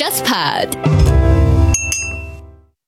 [0.00, 0.68] JustPod。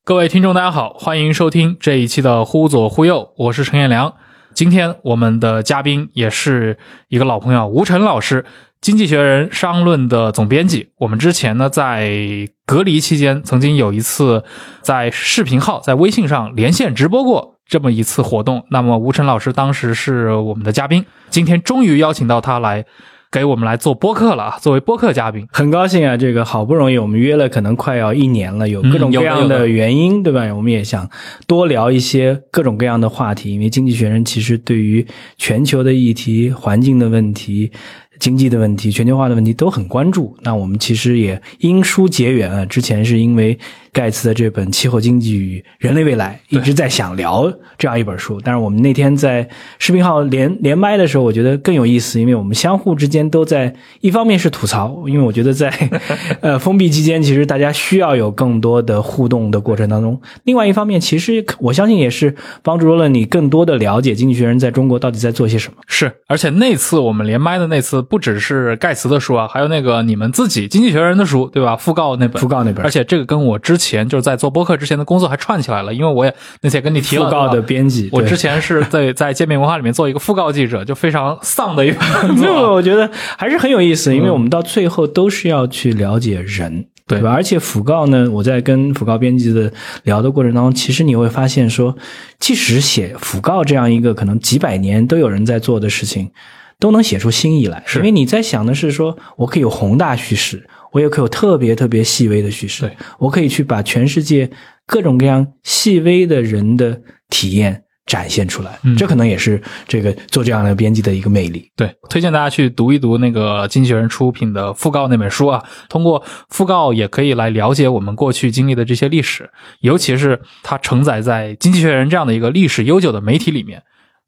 [0.03, 4.15] 各位听众，大家好，欢迎收听这一期的《忽左忽右》，我是陈彦良。
[4.55, 6.79] 今天我们的嘉宾也是
[7.09, 8.43] 一个老朋友，吴晨老师，
[8.81, 10.89] 《经济学人》商论的总编辑。
[10.97, 14.43] 我们之前呢，在隔离期间，曾经有一次
[14.81, 18.65] 在视频号、在微信上连线直播过这么一次活动。
[18.71, 22.87] 那么，吴晨老师当时是我们的嘉宾，今天终于邀请到他来。
[23.33, 24.59] 给我们来做播客了啊！
[24.61, 26.19] 作为播客嘉宾，很高兴啊！
[26.19, 30.43] 这个好不容易我们约了，可能快要一年了，有各种各样的原因，对吧？
[30.55, 31.09] 我们也想
[31.47, 35.07] 多聊一些各种各样的话题，因为《经济学人》其实对于
[35.39, 37.73] 全球的议题、环境的问题。
[38.19, 40.37] 经济的问题、全球化的问题都很关注。
[40.43, 42.65] 那我们其实也因书结缘啊。
[42.67, 43.59] 之前是因为
[43.93, 48.41] 盖茨的这本《气候经济与人类未来》，一直在想聊这样一本书。
[48.43, 55.71] 但是我们那天在视频号连连麦的时候，我觉得更有意思，因为我们相互之间都在一方面是吐槽，因为我觉得在
[56.41, 60.21] 呃封闭期间，其实大家需要有更多的互动的过程当中。
[60.45, 65.79] 另外一方面，其实我相信也是帮助了你更多的了解《经济学人》在中国到底在做些什么。
[65.87, 68.03] 是，而且那次我们连麦的那次。
[68.03, 71.77] 不只是盖茨的书啊，还有那个你们自己《经济学人》的书，对吧？
[71.77, 72.85] 讣告那本，讣告那本。
[72.85, 77.27] 而且这个跟我之前就是在做播客之前的工作还串起来了，因为我也那天跟你提了。
[77.27, 87.31] 讣告的编辑，我之前是在在界面文化里面做一个讣告记者，就非常丧的一份 没有，我觉得还是很有意思，因为我们到最后都是要去了解人，对吧？
[87.33, 89.73] 而且讣告呢，我在跟讣告编辑的
[90.05, 91.97] 聊的过程当中，其实你会发现说，
[92.39, 96.31] 即使写讣告这样一个可能几百年都有人在做的事情。
[96.79, 104.51] 都能写出新意来，因为你在想的是说，我可以有宏大叙事，我也可以有特别特别细微的叙事，我可以去把全世界
[104.87, 111.71] 各种各样细微的人的体验展现出来，这可能也是这个做这样的编辑的一个魅力。
[111.77, 123.83] 对，推荐大家去读一读那个经济学人出品的《讣告》那本书啊，通过讣告也可以来了解我们过去经历的这些历史，尤其是它承载在经济学人这样的一个历史悠久的媒体里面。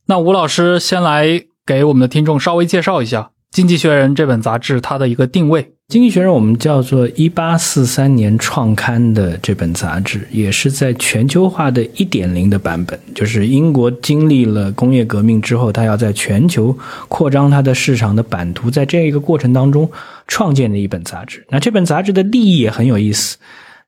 [0.06, 1.46] 那吴老师先来。
[1.66, 3.20] 给我们的听众稍微介绍一下
[3.50, 5.62] 《经济学人》这本杂志它的一个定位。
[5.88, 12.98] 《经济学人》我们叫做一八四三年创刊的这本杂志，也是在全球化的一点零的版本。
[13.14, 16.76] 就是英国经历了工业革命之后，它要在全球
[17.08, 19.88] 扩张它的市场的版图，在这一个过程当中
[20.26, 21.44] 创建的一本杂志。
[21.50, 23.36] 那这本杂志的立意也很有意思。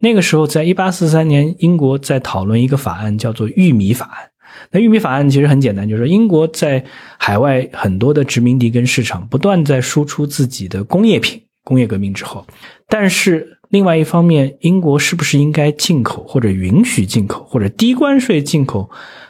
[0.01, 4.27] 那个时候，在一八四三年，英国在讨论一个法案，叫做《玉米法案》。
[4.71, 6.85] 那玉米法案其实很简单，就是说英国在
[7.17, 11.41] 海外很多的殖民地跟市场不断在输出自己的工业品。
[11.67, 12.47] 工业革命之后，
[12.89, 18.89] 但是另外一方面，英国是不是应该进口或者允许进口或者低关税进口？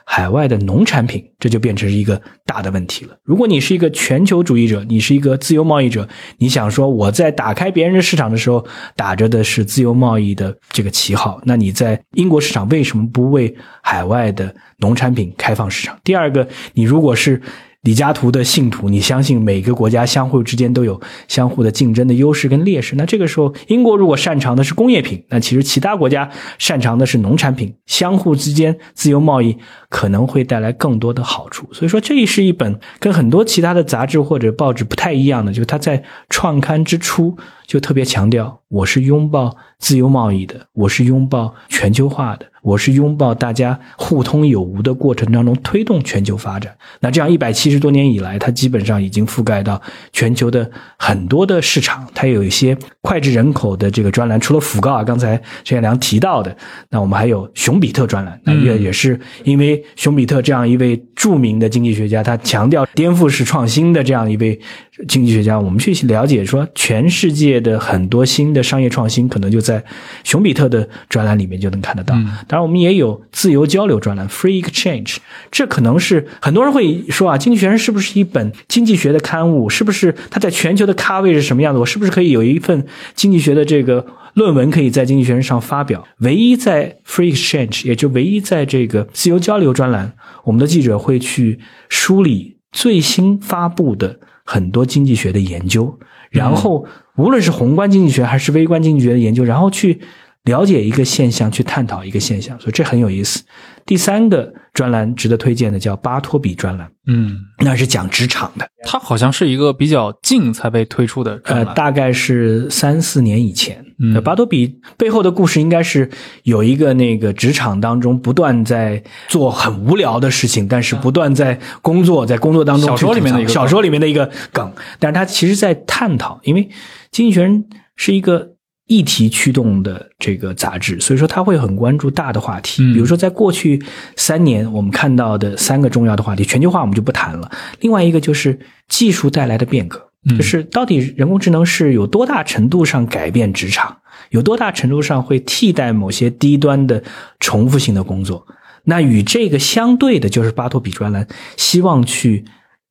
[0.09, 3.17] 海外的农产品，这就变成一个大的问题了。
[3.25, 6.09] 如果你是一个全球主义者，你是一个自由贸易者，
[6.39, 8.65] 你想说我在打开别人的市场的时候，
[8.95, 13.53] 打着的是自由贸易的这个旗号，那你在英国市场为什么不为
[13.83, 15.99] 海外的农产品开放市场？
[16.05, 17.43] 第二个，你如果是。
[17.87, 22.97] 李嘉图的信徒，你相信每个国家相互之间都有相互的竞争的优势跟劣势？
[22.97, 29.57] 那这个时候，英国如果擅长的是工业品，那其实其他国家擅长的是农产品，相互之间自由贸易
[29.89, 31.69] 可能会带来更多的好处。
[31.73, 42.47] 所以说，这是一本跟很多其他的杂志或者报纸不太一样的，就是它在创刊之初就特别强调，我是拥抱自由贸易的，我是拥抱全球化的。
[42.62, 46.77] 我是拥抱大家互通有无的过程当中推动全球发展。
[46.99, 49.81] 那这样一百七十多年以来，它基本上已经覆盖到
[50.12, 50.69] 全球的
[50.99, 52.04] 很多的市场。
[52.12, 56.56] 它有一些脍炙人口的这个专栏，除了福告啊，刚才陈彦良提到的，
[56.91, 58.41] 那我们还有熊彼特专栏。
[58.43, 64.60] 那也也是因为熊彼特这样一位著名的经济学家，他强调颠覆式创新的这样一位
[65.09, 69.84] 经济学家，我们去了解说，全世界的很多新的商业创新，可能就在
[70.25, 72.15] 熊彼特的专栏里面就能看得到。
[72.49, 75.17] 当然我们也有自由交流专栏 （Free Exchange），
[75.51, 79.69] 这可能是很多人会说啊，《经济学人》是不是一本经济学的刊物？
[79.69, 81.81] 是不是它在全球的咖位是什么样子？
[81.81, 86.07] 我是不是可以有一份经济学的这个论文可以在《经济学人》上发表？
[86.21, 90.15] 唯一在 Free Exchange，也就唯一在这个自由交流专栏，
[90.45, 91.59] 我们的记者会去
[91.89, 95.98] 梳理最新发布的很多经济学的研究，
[96.31, 100.01] 然后无论是宏观经济学还是微观经济学的研究，然后去。
[100.47, 103.45] 了解一个现象，去探讨一个现象，所以这很有意思。
[103.84, 108.66] 第三个专栏值得推荐的叫巴托比专栏，嗯，那是讲职场的。
[108.84, 113.84] 它好像是一个比较近才被推出的，呃，大概是三四年以前。
[113.98, 116.10] 嗯，巴托比背后的故事应该是
[116.43, 126.69] 有一个那个职场当中不断在做很无聊的事情，但是不断在工作，在工作当中小说里面的一个小说里面的一个梗，但是他其实在探讨，因为
[127.10, 127.65] 经济学人
[127.97, 128.56] 是一个。
[128.86, 132.83] 议题驱动的这个杂志，所以说他会很关注大的话题。
[132.84, 133.83] 嗯比如说，在过去
[134.15, 137.50] 三年我们看到的三个重要的话题，全球化我们就不谈了。
[137.80, 140.00] 另外一个就是技术带来的变革，
[140.30, 143.97] 嗯就是到底人工智能是有多大程度上改变职场，
[144.30, 147.03] 有多大程度上会替代某些低端的
[147.41, 148.47] 重复性的工作。
[148.84, 152.44] 那与这个相对的，就是巴托比专栏希望去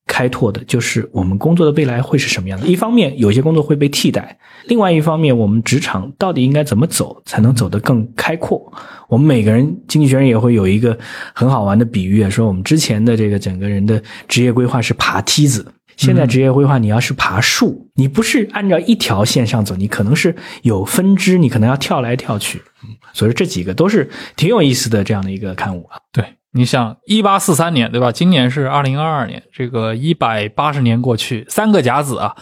[0.08, 2.68] 开拓的，就是我们工作的未来会是什么样的。
[2.68, 4.22] 一方面，有些工作会被替代；
[4.68, 8.72] 另外一方面，我们职场到底应该怎么走，才能走得更开阔？
[9.08, 10.98] 我们每个人，经济学人也会有一个
[11.34, 15.66] 很好玩的比喻啊，说我们之前的这个整个人的职业规划是爬梯子。
[15.98, 22.62] 现在职业规划，你要是爬树，你不是按照一条线上走，你可能是有分支，你可能要跳来跳去。
[22.84, 25.98] 嗯所以说这几个都是挺有意思的这样的一个刊物啊。
[26.12, 26.26] 对，
[26.58, 28.14] 你想，一八四三年，对吧？
[28.14, 32.34] 今年是二零二二年，这个一百八十年过去，三个甲子啊，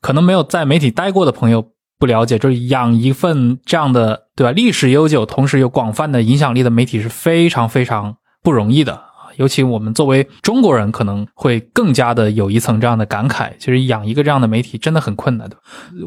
[0.00, 4.52] 可能没有在媒体待过的朋友不了解，就是养一份这样的，对吧？
[4.52, 9.05] 历史悠久，同时有广泛的影响力的媒体是非常非常不容易的。
[9.36, 15.56] 尤其我们作为中国人，可能会更加的有一层这样的感慨，其实养一个这样的媒体真的很困难的。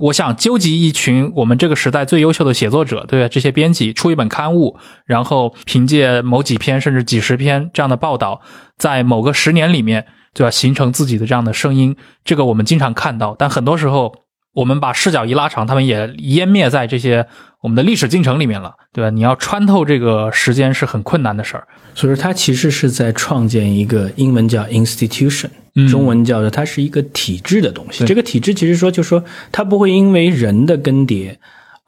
[0.02, 3.28] 我想纠集一群我们这个时代最优秀的写作者，对吧？
[3.28, 8.42] 这些编辑出一本刊物，然后凭借某几篇甚至几十篇这样的报道，
[8.78, 10.52] 在某个十年里面，对吧？
[10.52, 14.14] 形成自己的这样的声音，这个我们经常看到，但很多时候
[14.54, 17.26] 我们把视角一拉长，他们也湮灭在这些
[17.62, 19.10] 我们的历史进程里面了，对吧？
[19.10, 21.68] 你要穿透这个时间是很困难的事儿。
[21.94, 28.00] 所以说，它其实是在创建一个英文叫 institution，嗯中文叫做它是一个体制的东西。
[28.00, 31.36] 对这个体制其实说，就说它不会因为人的更迭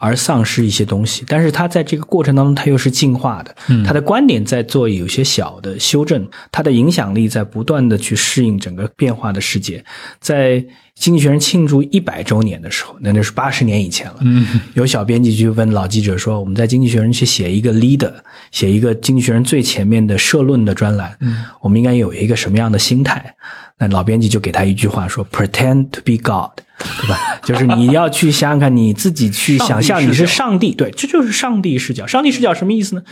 [0.02, 3.56] 而丧失一些东西，但是他在这个过程当中，他又是进化的。
[3.68, 9.84] 嗯它的观点在做有些小的修正，他的影响力在不断的去适应整个变化的世界。
[10.20, 10.60] 在
[10.96, 14.18] 《经济学人》庆祝一百周年的时候，那那是八十年以前了。
[14.22, 18.14] 嗯有小编辑去问老记者说：“我们在《经济学人》去写一个 leader，
[18.52, 23.36] 写一个《经济学人》最前面的社论的专栏，嗯，我们应该有一个什么样的心态？”
[23.78, 26.60] 那老编辑就给他一句话说：“Pretend to be God，
[27.02, 27.18] 对吧？
[27.44, 32.06] 就是你要去想想看，你自己去想象你是上帝，对，这就是上帝视角。
[32.08, 33.04] 上帝视角什么意思呢？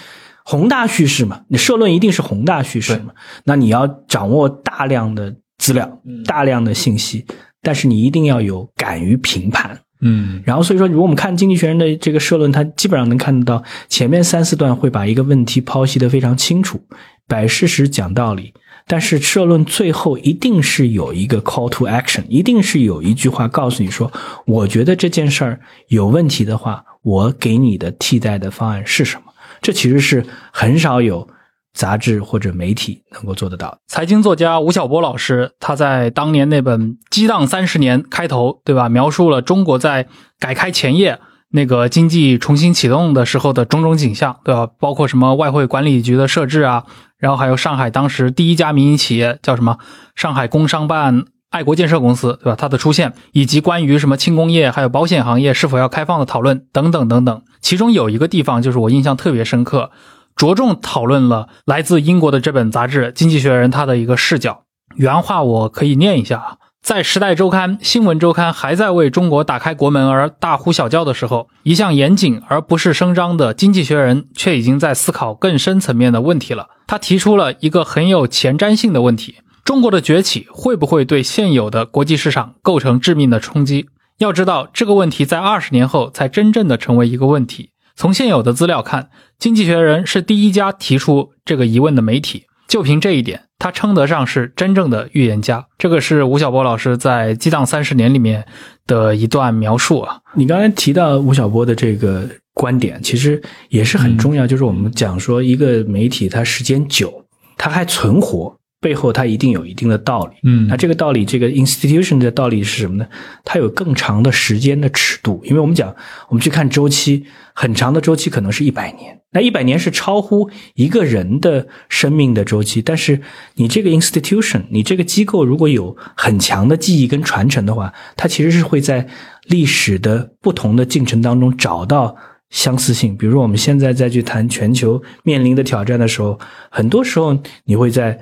[0.43, 3.13] 宏大叙事嘛，你社论一定是宏大叙事嘛。
[3.43, 7.25] 那你要掌握大量的资料，大量的信息，
[7.61, 16.81] 但是你一定要有敢于评判。”嗯然后所以说，如果我们看《经济学人》的这个社论，它基本上能看得到前面三四段会把一个问题剖析得非常清楚，
[17.27, 18.53] 摆事实讲道理。
[18.91, 24.11] 但是社论最后一定是有一个 call to action，一定是有一句话告诉你说，
[24.47, 25.59] 我觉得这件事儿
[25.89, 29.31] 有问题的话，我给你的替代的方案是什么？
[29.61, 31.27] 这其实是很少有
[31.71, 33.77] 杂志或者媒体能够做得到。
[33.87, 38.89] 财经作家吴晓波老师，他在当年那本《激荡三十年》开头，对吧？
[38.89, 40.07] 描述了中国在
[40.39, 41.19] 改开前夜
[41.51, 44.67] 那个经济重新启动的时候的种种景象，对吧？
[44.79, 46.85] 包括什么外汇管理局的设置啊，
[47.19, 49.77] 然后还有上海当时第一家民营企业叫什么
[50.15, 52.55] 上海工商办爱国建设公司，对吧？
[52.55, 57.41] 它的出现，以及关于什么轻工业还有保险行业是否要开放的讨论等等等等。
[57.59, 59.91] 其中有一个地方就是我印象特别深刻，
[60.35, 64.63] 着重讨论了来自英国的这本杂志《经济学人》他的一个视角。
[64.95, 66.57] 原话我可以念一下啊。
[66.81, 76.67] 在《时代周刊》《新闻周刊》还在为中国打开国门而大呼小叫的时候，一向严谨而不是声张的《经济学人》却已经在思考更深层面的问题了。
[76.87, 83.87] 他提出了一个很有前瞻性的问题：中国的崛起会不会对现有的国际市场构成致命的冲击？
[84.17, 87.69] 要知道，这个问题在二十年后才真正的成为一个问题。
[87.95, 89.03] 从现有的资料看，
[89.37, 92.45] 《经济学人》是第一家提出这个疑问的媒体。
[92.67, 95.67] 就凭这一点，他称得上是真正的预言家。
[95.77, 98.45] 这个是吴晓波老师在《激荡三十年》里面
[98.87, 100.21] 的一段描述啊。
[100.33, 104.47] 你刚才提到吴晓波的这个观点，其实也是很重要。
[104.47, 107.25] 就是我们讲说，一个媒体它时间久，
[107.57, 110.37] 它还存活，背后它一定有一定的道理。
[110.43, 113.07] 嗯那这个道理，这个 institution 的道理是什么呢？
[113.43, 115.95] 它有更长的时间的尺度，因为我们讲，
[116.29, 122.81] 我们去看周期，很长的周期可能是一百年，那一百年是超乎一个人的生命的周期。
[122.81, 123.21] 但是
[123.55, 129.07] 你这个 institution，你这个机构如果有很强的记忆跟传承的话，它其实是会在
[129.47, 132.15] 历史的不同的进程当中找到。
[132.49, 136.39] 相似性，比如说我们现在再去谈全球面临的挑战的时候，
[136.71, 138.19] 很多时候你会在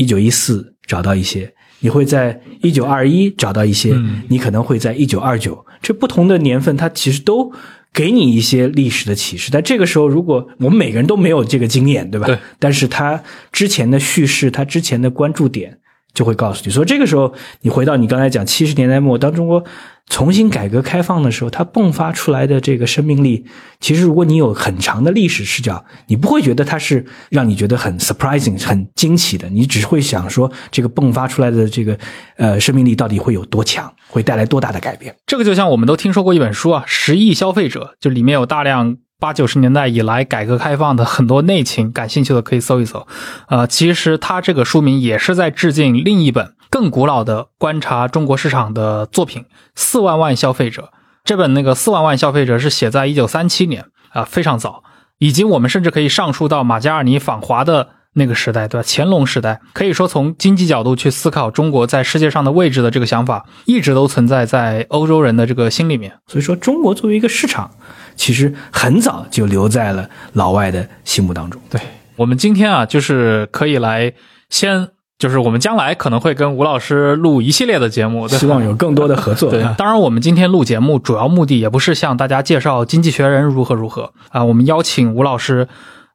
[0.00, 7.52] 一九一四找到一些，你会在一九二一找到一些，嗯你可能会在一九二九，这不同的年份，它其实都
[7.92, 9.50] 给你一些历史的启示。
[9.52, 12.26] 但这个时候，如果我们每个人都没有这个经验，对吧？
[12.26, 12.38] 对。
[12.58, 15.76] 但是他之前的叙事，他之前的关注点。
[16.12, 19.62] 就会告诉你说，这个时候你回到你刚才讲七十年代末，当中国
[20.10, 23.46] 重新改革开放的时候，它迸发出来的这个生命力，
[23.78, 31.96] 其实如果你有很长的历史视角，你不会觉得它是让你觉得很 surprising、很惊奇的，你只会想说，这个迸发出来的这个
[32.36, 35.14] 呃生命力到底会有多强，会带来多大的改变。
[35.26, 38.98] 这个就像我们都听说过一本书啊，《十亿消费者》，就里面有大量。
[39.20, 43.06] 八九十年代以来，改革开放的很多内情，感兴趣的可以搜一搜。
[43.48, 49.42] 呃，其实他这个书名也是在致敬另一本更古老的观察中国市场的作品
[49.76, 50.82] 《四万万消费者》。
[51.22, 54.82] 这本那个《四万万消费者》是写在一九三七年啊，非常早。
[55.18, 58.86] 以及我们甚至可以上溯到马加尔尼访华的那个时代，对吧？
[58.86, 66.12] 乾隆时代，可以说从经济角度去思考中国在世界上的位置的这个想法，一直都存在在欧洲人的这个心里面。
[66.26, 67.70] 所以说，中国作为一个市场。
[68.16, 71.58] 其实很早就留在了老外的心目当中。
[71.70, 71.80] 对
[72.16, 74.12] 我们今天啊，就是可以来
[74.50, 74.88] 先，
[75.18, 79.50] 就是我们将来可能会跟吴老师录一系列的节目，希望有更多的合作。
[79.50, 85.66] 对，当然我们今天录节目主要目的也不是向大家介绍《经济学人》如何如何啊，我们邀请吴老师，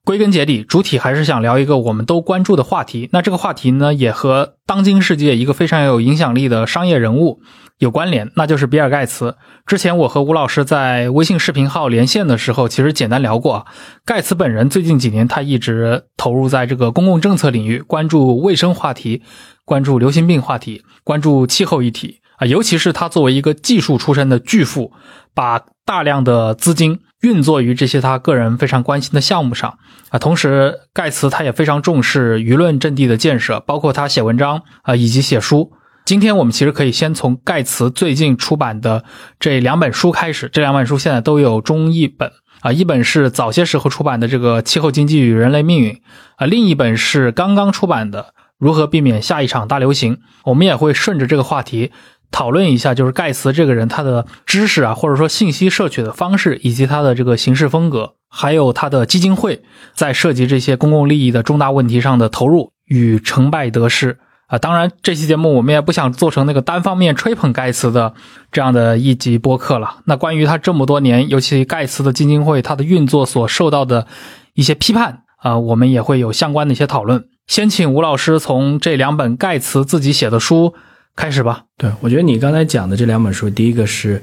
[0.06, 3.10] 归根结底主体还是想聊一个我们都关注的话题。
[3.12, 7.42] 那这个话题呢，也和当今世界一个非常有影响力的商业人物。
[7.80, 9.36] 有关联，那就是比尔盖茨。
[9.66, 13.66] 之前我和吴老师在微信视频号连线的时候，其实简单聊过。
[14.06, 19.24] 盖茨本人最近几年，他一直投入在这个公共政策领域，关注卫生话题，
[19.66, 22.48] 关注流行病话题，关注气候议题啊。
[22.48, 24.94] 尤其是他作为一个技术出身的巨富，
[25.34, 29.80] 把大量的资金运作于这些他个人非常关心的项目上
[30.10, 30.20] 啊。
[30.20, 35.72] 同时，盖茨他也非常重视舆论阵地的建设，包括他写文章啊，以及写书。
[36.06, 39.04] 今天我们其实可以先从盖茨最近出版的
[39.40, 45.94] 这两本书开始，这两本书现在都有中译本啊，一本是早些时候出版的这个《气候经济与人类命运》
[46.36, 48.22] 啊，另一本是刚刚出版的
[48.60, 50.16] 《如何避免下一场大流行》。
[50.44, 51.92] 我们也会顺着这个话题
[52.36, 59.64] 讨论一下，就是盖茨这个人他的知识啊，或者说信息摄取的方式，以及他的这个行事风格，还有他的基金会
[59.94, 64.18] 在涉及这些公共利益的重大问题上的投入与成败得失。
[64.48, 68.14] 啊，当然，这期节目我们也不想做成那个单方面吹捧盖茨的
[68.52, 70.00] 这样的一集播客了。
[70.04, 74.08] 那关于他这么多年，尤其盖茨的基金会，它的运作所受到的
[74.56, 77.24] 一些批判啊，我们也会有相关的一些讨论。
[77.48, 80.74] 先请吴老师从这两本盖茨自己写的书
[81.16, 81.64] 开始吧。
[81.78, 84.22] 对，我觉得你刚才讲的这两本书，第一个是。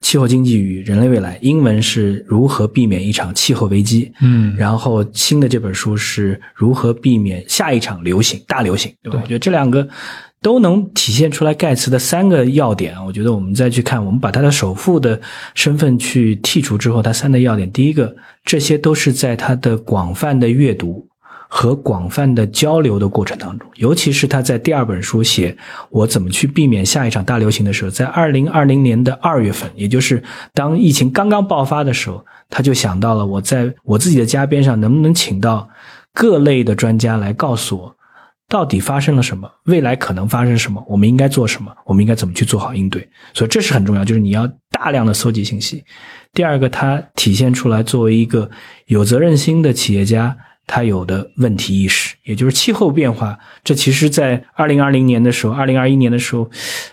[0.00, 4.12] 气候经济与人类未来，英文是如何避免一场气候危机？
[4.20, 9.18] 嗯，然后新的这本书是如何避免下一场流行大流行，对吧？
[9.22, 9.88] 我觉得这两个
[10.42, 13.02] 都能体现出来盖茨的三个要点。
[13.06, 15.18] 我觉得我们再去看，我们把他的首富的
[15.54, 21.08] 身份去剔除之后，他三个要点，第一个，这些都是在他的广泛的阅读。
[21.48, 25.56] 和广泛的交流的过程当中，尤其是他在第二本书写
[25.90, 30.22] 我怎么去避免下一场大流行的时候，在二零二零年的二月份，也就是
[30.52, 35.68] 当疫情刚刚爆发的时候，他就想到了我在我自己的家边上能不能请到
[36.12, 37.96] 各类的专家来告诉我，
[38.48, 43.08] 到底发生了什么，未来可能发生什么，我们应该做什么，我们应该怎么去做好应对。
[43.32, 45.84] 所以这是很重要，就是你要大量的搜集信息。
[46.32, 48.50] 第二个，它体现出来作为一个
[48.86, 50.36] 有责任心的企业家。
[50.66, 56.50] 他有的问题意识，也就是气候变化，这其实，在二零二零年的时候，二零二一年的时候，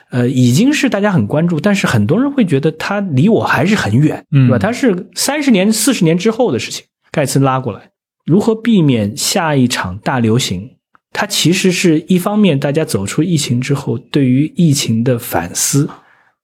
[0.10, 4.60] 呃，已经是大家很关注，但是很多人会觉得它离我还是很远，对吧？
[4.60, 6.86] 它是三十年、四十年之后的事情。
[7.12, 7.92] 盖茨拉过来，
[8.26, 10.72] 如何避免下一场大流行？
[11.14, 15.90] 它其实是一方面，大家走出疫情之后，对于疫情的反思。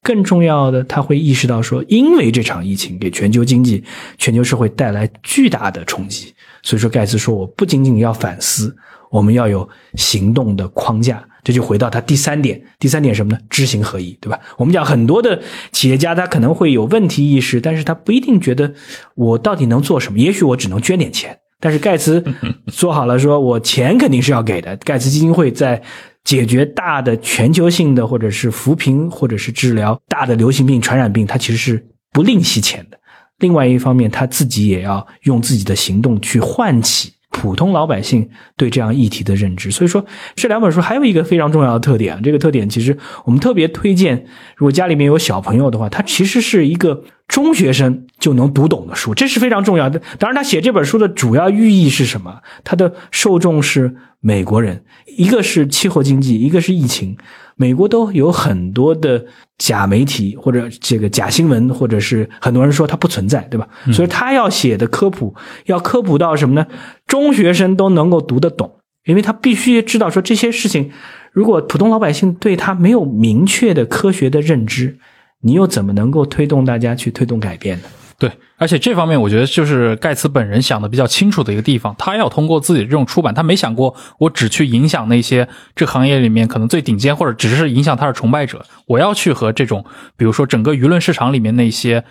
[0.00, 3.82] 更重要的，他会意识到说，因为这场疫情给全球经济、
[4.16, 6.32] 全球社会带来巨大的冲击，
[6.62, 8.74] 所以说盖茨说，我不仅仅要反思，
[9.10, 11.24] 我们要有行动的框架。
[11.44, 13.38] 这就回到他第三点，第三点什么呢？
[13.48, 14.38] 知行合一，对吧？
[14.56, 15.40] 我们讲很多的
[15.72, 18.74] 企业家，他可能会有问题意识，但是他不一定觉得
[19.14, 21.38] 我到底能做什么，也许我只能捐点钱。
[21.60, 22.22] 但是盖茨
[22.68, 24.76] 说好了，说我钱肯定是要给的。
[24.78, 25.82] 盖茨基金会在。
[26.24, 32.97] 解决大的全球性的，或者是扶贫，或者是治疗大的流行病、传染病，它其实是不吝惜钱的。
[33.38, 39.70] 另外一方面，他自己也要用自己的行动去唤起普通老百姓对这样议题的认知。
[39.70, 40.04] 所以说，
[40.34, 44.26] 这两本书还有一个非常重要的特点，这个特点其实我们特别推荐，
[44.56, 50.02] 如果家里面有小朋友的话，它其实是一个中学生就能读懂的书，这是非常重要的。
[50.18, 52.40] 当然，他写这本书的主要寓意是什么？
[52.64, 53.94] 他的受众是。
[54.20, 54.82] 美国人，
[55.16, 57.16] 一个是气候经济，一个是疫情，
[57.54, 59.24] 美国都有很多的
[59.58, 63.68] 假媒体或者这个假新闻，或者是很多人说它不存在，对吧？
[63.92, 66.66] 所以他要写的科普，要科普到什么呢？
[67.06, 70.90] 中学生都能够读得懂，因为他必须知道说这些事情
[71.30, 74.98] 如果普通老百姓对他没有明确的科学的认知，
[75.42, 77.84] 你又怎么能够推动大家去推动改变呢？
[78.18, 89.84] 对，而且这方面我觉得就是盖茨本人想的比较清楚的一个地方，他要通过自己的这种出版，他没想过我只去影响那些这行业里面可能最顶尖或者只是影响他的崇拜者，我要去和这种
[90.16, 92.02] 比如说整个舆论市场里面那些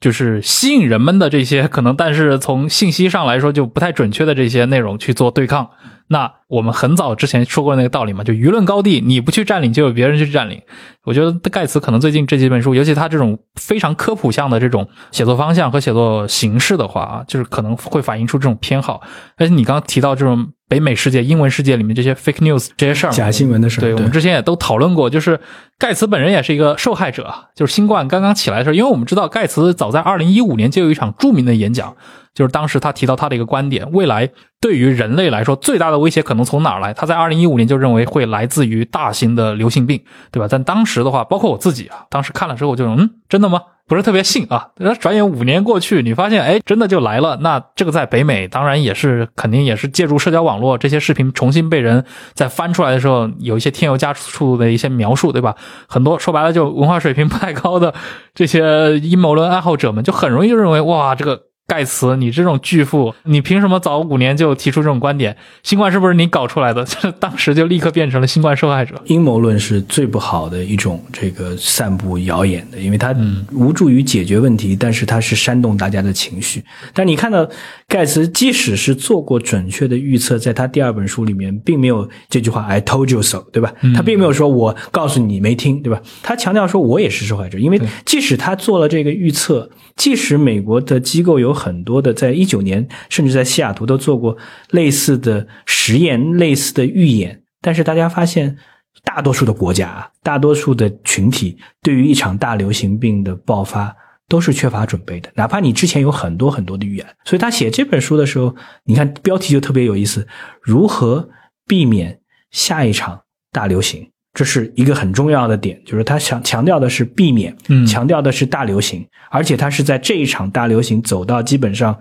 [0.00, 5.70] 就是吸引人们的这些可能，但是从信息上来说就不太准确的这些内容去做对抗。
[6.08, 10.62] 那我们很早之前说过那个道理嘛，就舆论高地，你不去占领，就有别人去占领。
[11.02, 19.02] 我觉得盖茨可能最近这几本书，尤其他这种非常科普向的这种写作方向和写作形式的话啊，就是可能会反映出这种偏好。
[19.36, 25.38] 而且你刚刚提到这种北美世界、英文世界里面这些 fake news 这些事儿，假新闻的事儿，对我们之前也都讨论过，就是
[25.78, 27.32] 盖茨本人也是一个受害者。
[27.54, 31.96] 就是新冠刚刚起来的时候，因为我们知道盖茨早在二零一五年就有一场著名的演讲。
[32.36, 36.92] 就是当时他提到他的一个观点，未来对于人类来说最大的威胁可能从哪儿来？
[36.92, 39.98] 他在二零一五年就认为会来自于大型的流行病，
[40.30, 40.46] 对吧？
[40.48, 43.62] 但当时的话，包括我自己啊，当时看了之后就嗯，真的吗？
[43.88, 44.68] 不是特别信啊。
[44.76, 47.38] 那转眼五年过去，你发现哎，真的就来了。
[47.40, 55.54] 那这个在北美当然也是肯定也是借助社交网络这些视频重新被人在翻出来的时候，有一些添油加醋的一些描述，对吧？
[55.88, 57.94] 很多说白了就文化水平不太高的
[58.34, 61.40] 这些阴谋论爱好者们，就很容易就认为哇，这个。
[61.66, 65.36] 盖茨，你这种巨富，你凭什么早五年就提出这种观点？
[65.64, 66.86] 新冠是不是你搞出来的？
[67.18, 68.94] 当时就立刻变成了新冠受害者。
[69.06, 73.12] 阴谋论是最不好的一种这个散布谣言的，因为它
[73.50, 76.62] 无助于解决问题，但是它是煽动大家的情绪。
[76.94, 77.48] 但你看到
[77.88, 83.74] 盖茨，即使是做过准确的预测，在他第二本书里面，并没有这句话 “I told you so”，对吧？
[83.92, 86.00] 他并没有说我告诉你没听，对吧？
[86.22, 91.55] 他强调说我也是受害者，因为即使他做了这个预测，即使美国的机构有。
[91.56, 94.36] 很多的，在一九年，甚至在西雅图都做过
[94.70, 97.42] 类似的实验、类似的预演。
[97.60, 98.56] 但是大家发现，
[99.02, 103.96] 大多数的国家、大多数的群体，对于一场大流行病的爆发，
[104.28, 105.30] 都是缺乏准备的。
[105.34, 110.28] 哪怕你之前有很多很多的预言，所以他写这本书的时候，你看标题就特别有意思：
[110.60, 111.28] 如何
[111.66, 114.10] 避免下一场大流行。
[114.36, 117.56] 这是一个很重要的点，就是他想强调的是避免，
[117.88, 121.98] 强调的是大流行，而且他是在这一场大流行走到基本上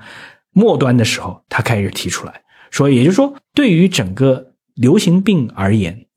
[0.52, 6.08] 末端的时候，他开始提出来说，也就是说，对于整个流行病而言，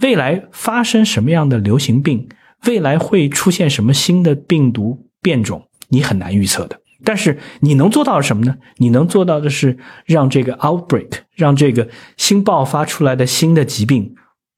[0.00, 2.28] 未来发生什么样的流行病，
[2.68, 6.78] 未来会出现什么新的病毒变种，你很难预测的。
[7.02, 8.54] 但是你能做到什么呢？
[8.76, 14.14] 你能做到的是让这个 outbreak，让这个新爆发出来的新的疾病。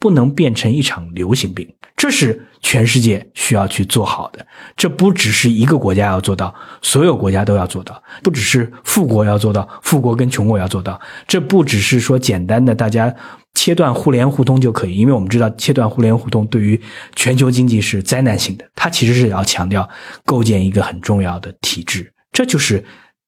[0.06, 4.46] 不能变成一场流行病，这是全世界需要去做好的。
[4.76, 8.00] 这不只是一个国家要做到，所有国家都要做到。
[8.22, 11.00] 不只是富国要做到，富国跟穷国要做到。
[11.26, 13.12] 这不只是说简单的大家
[13.54, 16.80] 切断互联互通就可以，因为我们知道切断互联互通对于
[17.16, 18.64] 全球经济是灾难性的。
[18.76, 19.88] 它其实是要强调
[20.24, 22.84] 构建一个很重要的体制，这就是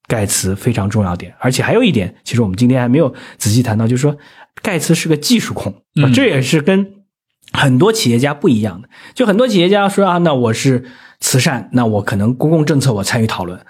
[0.07, 1.35] 盖茨非常重要点。
[1.41, 4.17] 而且还有一点，其实我们今天还没有仔细谈到，就是说。
[4.63, 5.83] 盖茨是个技术控，
[6.15, 6.95] 这也是跟
[7.53, 8.89] 很多企业家不一样的。
[9.15, 10.85] 就很多企业家说啊，那我是
[11.21, 13.61] 慈善，那我可能公共政策我参与讨论，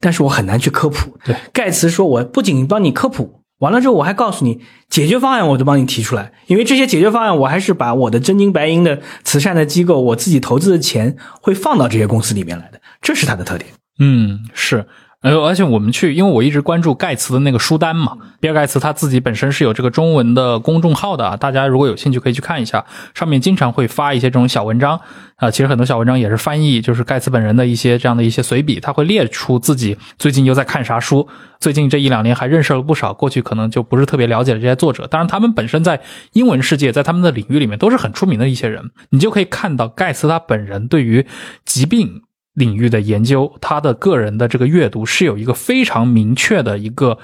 [0.00, 1.18] 但是我很难去科普。
[1.24, 6.32] 对，盖茨说，我不仅帮你科普，完了之后我还告诉你解决方案，我都帮你提出来。
[6.46, 13.70] 因为这些解决方案，我还是把我的真金白银的慈善的机构，我自己投资的钱会放到这些公司里面来的，这是他的特点。
[14.00, 14.86] 嗯，是。
[15.20, 25.00] 呃，而且我们去，因为我一直关注盖茨的那个书单嘛，比尔盖茨他自己本身是有这个中文的公众号的啊，大家如果有兴趣可以去看一下，上面经常会发一些这种小文章
[25.34, 31.26] 啊，其实很多小文章也是翻译，就是盖茨本人的一些这样的一些随笔，他会列出自己最近又在看啥书，
[31.58, 36.00] 最近这一两年还认识了不少过去可能就不是特别了解的这些作者，当然他们本身在
[36.34, 41.26] 英文世界，在他们的领域里面都是很出名的一些人，你就可以看到盖茨他本人对于
[41.64, 42.22] 疾病。
[42.58, 47.16] 领域的研究，他的个人的这个阅读是有一个非常明确的一个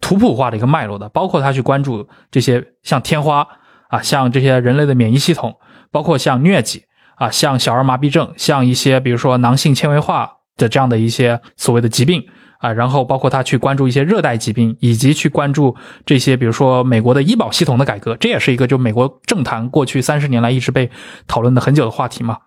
[0.00, 3.46] 图谱化的一个脉络的，包括他去关注这些像天花
[3.88, 5.56] 啊，像这些人类的免疫系统，
[5.92, 6.84] 包括像疟疾
[7.16, 12.24] 啊，像小儿麻痹症，像一些比如说囊性纤维化的这样的一些所谓的疾病
[12.58, 20.90] 啊，然后包括他去关注一些热带疾病，以及去关注这些比如说美国的医保系统的改革，这也是一个就美国政坛过去三十年来一直被
[21.26, 22.38] 讨论的很久的话题嘛。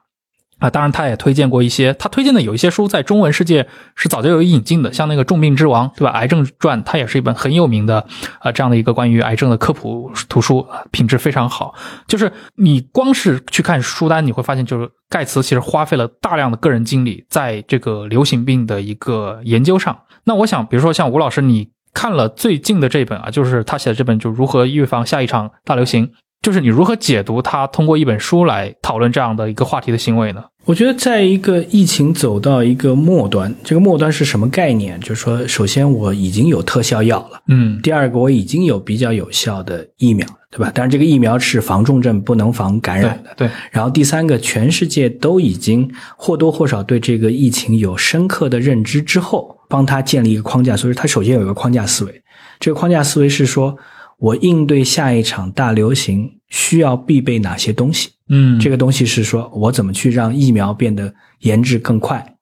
[0.61, 6.11] 啊，当然，他也推荐过一些，他推荐的有一些书在中文世界是早就有引进的，像那个《重病之王》，对吧？
[6.13, 8.05] 《癌症传》，它也是一本很有名的
[8.39, 11.73] 啊，这样的一个关于癌症的科普图书，品质非常好。
[12.07, 19.97] 就是你光是去看书单，你会发现，就是盖茨其实花费了大量的个人精力在这个流行病的一个研究上。
[20.25, 26.11] 那我想，比如说像吴老师，你看了最近的这本啊，就是他写的这本，就如何预防下一场大流行。
[26.41, 30.43] 就是你如何解读他通过一本书来讨论这样的一个话题的行为呢？
[30.65, 34.99] 我觉得，在一个疫情走到一个末端，这个末端是什么概念？
[34.99, 40.71] 就是说，首先我已经有特效药了，嗯第二个我已经有比较有效的疫苗，对吧？
[40.73, 43.31] 但是，这个疫苗是防重症，不能防感染的。
[43.37, 50.75] 对，然后第三个，全世界都已经或多或少对这个疫情有深刻的认知之后，帮他建立一个框架。
[50.75, 52.21] 所以，他首先有一个框架思维。
[52.59, 53.75] 这个框架思维是说，
[54.21, 58.11] 我应对下一场大流行需要必备哪些东西。
[58.29, 62.35] 嗯，这个东西是说我怎么去让疫苗变得研制更快。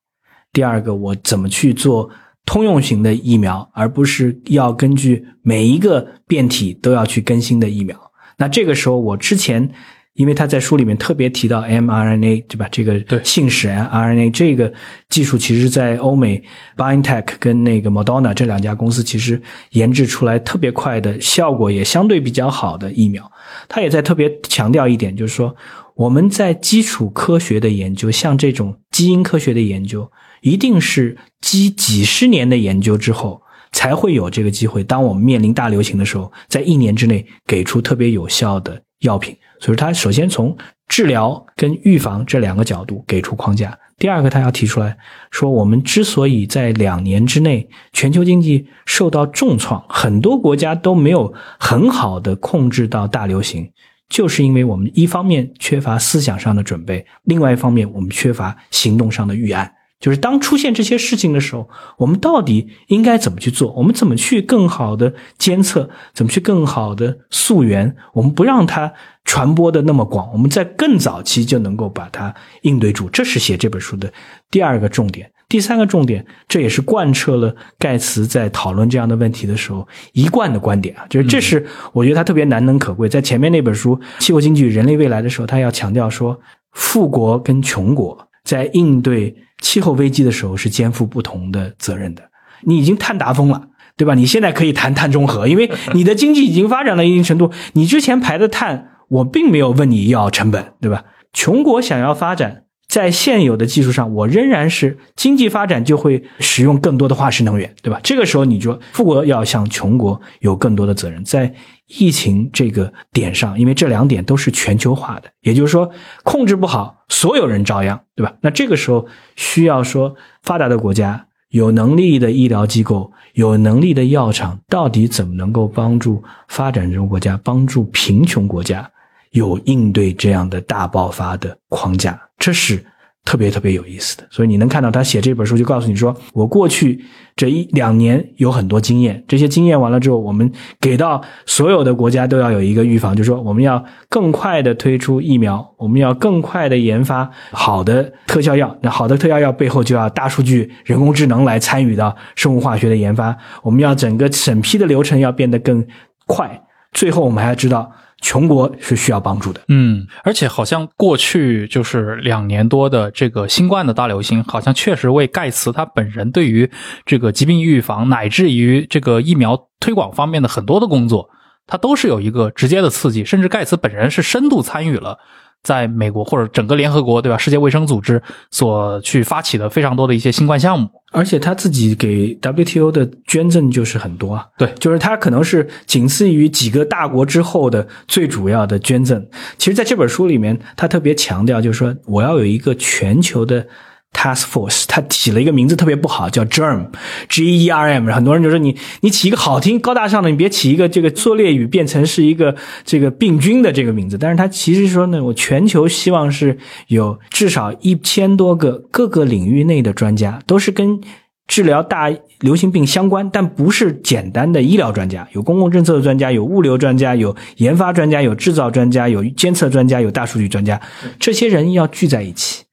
[0.52, 2.10] 第二个，我怎么去做
[2.46, 7.98] 通用型的疫苗，而不是要根据每一个变体都要去更新的疫苗。
[8.38, 9.72] 那这个时候，我之前
[10.20, 12.68] 因为他在书里面特别提到 mRNA，对吧？
[12.70, 14.74] 这个对信使 RNA 这个
[15.08, 16.44] 技术，其实在欧美
[16.76, 23.32] BioNTech 跟那个 Moderna 这两家公司其实研制出来特别快的效果也相对比较好的疫苗。
[23.70, 25.56] 他也在特别强调一点，就是说
[25.96, 34.84] 我们在基础科学的研究，像这种基因科学的研究，一定是积几十年的研究之后，才会有这个机会。
[34.84, 39.36] 当我们面临大流行的时候，在一年之内给出特别有效的药品。
[39.60, 40.58] 所以，他首先从
[40.88, 43.78] 治疗跟预防这两个角度给出框架。
[43.98, 44.98] 第二个，他要提出来
[45.30, 53.70] 说，我们之所以在两年之内全球经济受到重创，很多国家都没有很好的控制到大流行，
[54.08, 59.70] 就是因为我们一方面缺乏思想上的准备，另外一方面我们缺乏行动上的预案。
[60.00, 63.72] 就是当出现这些事情的时候，我们到底应该怎么去做？
[63.74, 65.90] 我们怎么去更好的监测？
[66.14, 67.96] 怎么去更好的溯源？
[68.14, 68.94] 我们不让它
[69.26, 73.10] 传播的那么广，我们在更早期就能够把它应对住。
[73.10, 74.12] 这是写这本书的
[74.50, 75.30] 第二个重点。
[75.50, 83.10] 第三个重点，这也是贯彻了盖茨在讨论这样的问题的时候一贯的观点啊，就是这是我觉得他特别难能可贵。
[83.10, 86.40] 在前面那本书《气候经济与人类未来》的时候，他要强调说，
[86.74, 92.24] 富国跟穷国在应对气候危机的时候是肩负不同的责任的。
[92.62, 94.16] 你已经碳达峰了，对吧？
[94.16, 101.06] 你现在可以谈碳中和，因为你的经济已经发展到一定程度，你之前排的碳，我并没有问你要成本，对吧？
[101.32, 108.00] 穷国想要发展，在现有的技术上，我仍然是经济发展就会使用更多的化石能源，对吧？
[108.04, 111.54] 这个时候，你就富国要向穷国有更多的责任，在
[111.86, 115.92] 疫情这个点上，因为这两点都是全球化的，也就是说，
[116.24, 118.34] 控制不好，所有人遭殃，对吧？
[118.42, 128.90] 那这个时候需要说，发达的国家有能力的医疗机构、有能力的药厂，到底怎么能够帮助发展中国家、帮助贫穷国家
[129.30, 132.20] 有应对这样的大爆发的框架？
[132.40, 132.84] 这是
[133.26, 134.24] 特别特别有意思的。
[134.32, 137.04] 所以你能看到他写这本书，就告诉你说，我过去
[137.36, 148.76] 这一两年有很多经验，这些经验完了之后，我们给到所有的国家都要有一个预防，就是说我们要更快的推出疫苗，我们要更快的研发好的特效药。
[148.82, 155.86] 那好的特效药背后就要大数据、人工智能来参与到生物化学的研发，我们要整个审批的流程要变得更
[156.26, 156.64] 快。
[156.94, 159.62] 最后，我们还要知道，穷国是需要帮助的。
[159.68, 166.70] 嗯，而且好像过去就是两年多的这个新冠的大流行，好像确实为盖茨他本人对于
[167.06, 171.30] 这个疾病预防乃至于这个疫苗推广方面的很多的工作，
[171.68, 175.18] 他都是有一个直接的刺激，甚至盖茨本人是深度参与了。
[175.62, 177.38] 在美国或者整个联合国，对吧？
[177.38, 189.26] 世界卫生组织所去发起的非常多的一些新冠项目，而且他自己给 WTO 的捐赠就是很多啊，对，就是他可能是仅次于几个大国之后的最主要的捐赠。
[189.58, 193.66] 其实，在这本书里面，他特别强调，就是说我要有一个全球的
[194.14, 198.12] task force，他起了一个名字特别不好，叫 germ，G E R M。
[198.12, 204.18] 很多人就说你你起一个好听高大上的，你别起一个这个缩略语变成是一个这个病菌的这个名字。
[204.18, 211.00] 但是他其实说呢，我全球希望是有至少一千多个各个领域内的专家，都是跟
[211.48, 220.80] 治疗大流行病相关，但不是简单的医疗专家，有公共政策的专家，有物流专家，有研发专家，有制造专家，有监测专家，有大数据专家，
[221.20, 222.66] 这些人要聚在一起，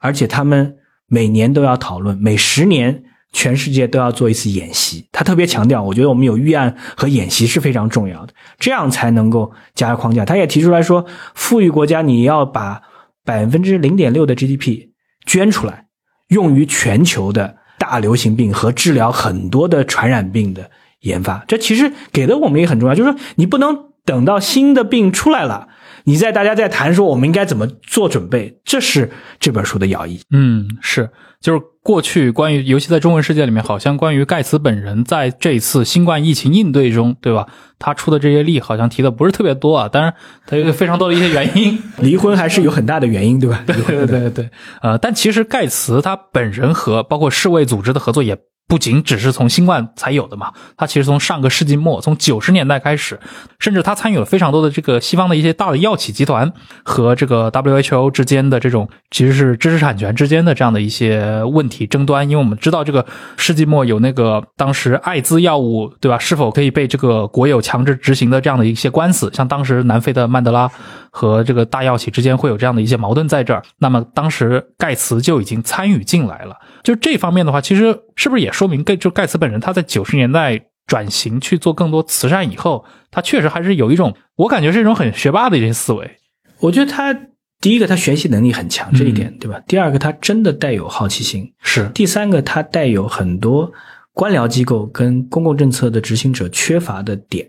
[0.00, 0.76] 而且他们
[1.14, 5.06] 每年都要讨论，每十年全世界都要做一次演习。
[5.12, 10.24] 他特别强调，我觉得我们有预案和演习是非常重要的，这样才能够加入框架。
[10.24, 12.82] 他也提出来说，富裕国家你要把
[13.24, 14.88] 百分之零点六的 GDP
[15.24, 15.86] 捐出来，
[16.28, 17.58] 用于全球的。
[17.76, 22.94] 大流行病和治疗很多的传染病的研发，这其实给的我们也很重要。
[22.94, 25.68] 就是说，你不能等到新的病出来了，
[26.04, 30.20] 你在大家在谈说我们应该怎么做准备，这是这本书的要义。
[30.30, 37.46] 嗯，是，就是过去关于，尤其在中文世界里面，好像关于盖茨本人在这一次新冠疫情应对中，对吧？
[37.78, 39.88] 他出的这些力好像提的不是特别多啊。
[39.88, 40.14] 当然，
[40.46, 43.62] 他有非常多的一些原因， 离婚还是有很大的原因，对吧？
[43.66, 44.50] 对对对对，
[44.82, 48.38] 呃，但其实盖茨他本人和包括世卫组织的合作也。
[48.66, 53.20] 不仅只是从新冠才有的嘛，他其实从上个世纪末，从九十年代开始，
[53.58, 56.50] 甚至他参与了非常多的这个西方的一些大的药企集团
[56.82, 62.28] 和这个 WHO 之间的这种其实是知识产权之间的这样的一些问题争端。
[62.28, 63.04] 因为我们知道这个
[63.36, 70.70] 世纪末有那个当时艾滋药物对吧，是否可以被这个国有强制执行的这样的一些官司，像当时南非的曼德拉
[71.16, 73.62] 和这个大药企之间会有这样的一些矛盾在这儿。
[73.78, 76.56] 那么当时盖茨就已经参与进来了。
[76.82, 86.18] 就这方面的话，其实是不是也说明盖就盖茨本人他在九十年代转型去做更多慈善以后，他确实还是有一种我感觉是一种很学霸的一些思维。
[86.58, 87.16] 我觉得他
[87.60, 89.60] 第一个他学习能力很强，这一点对吧？
[89.68, 91.88] 第二个他真的带有好奇心，是。
[91.94, 93.72] 第三个他带有很多
[94.12, 97.48] 官僚机构跟公共政策的执行者缺乏的点。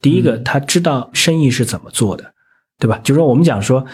[0.00, 2.33] 第一个他知道生意是怎么做的，
[2.78, 2.98] 对吧？
[3.02, 3.84] 就是说我们讲说，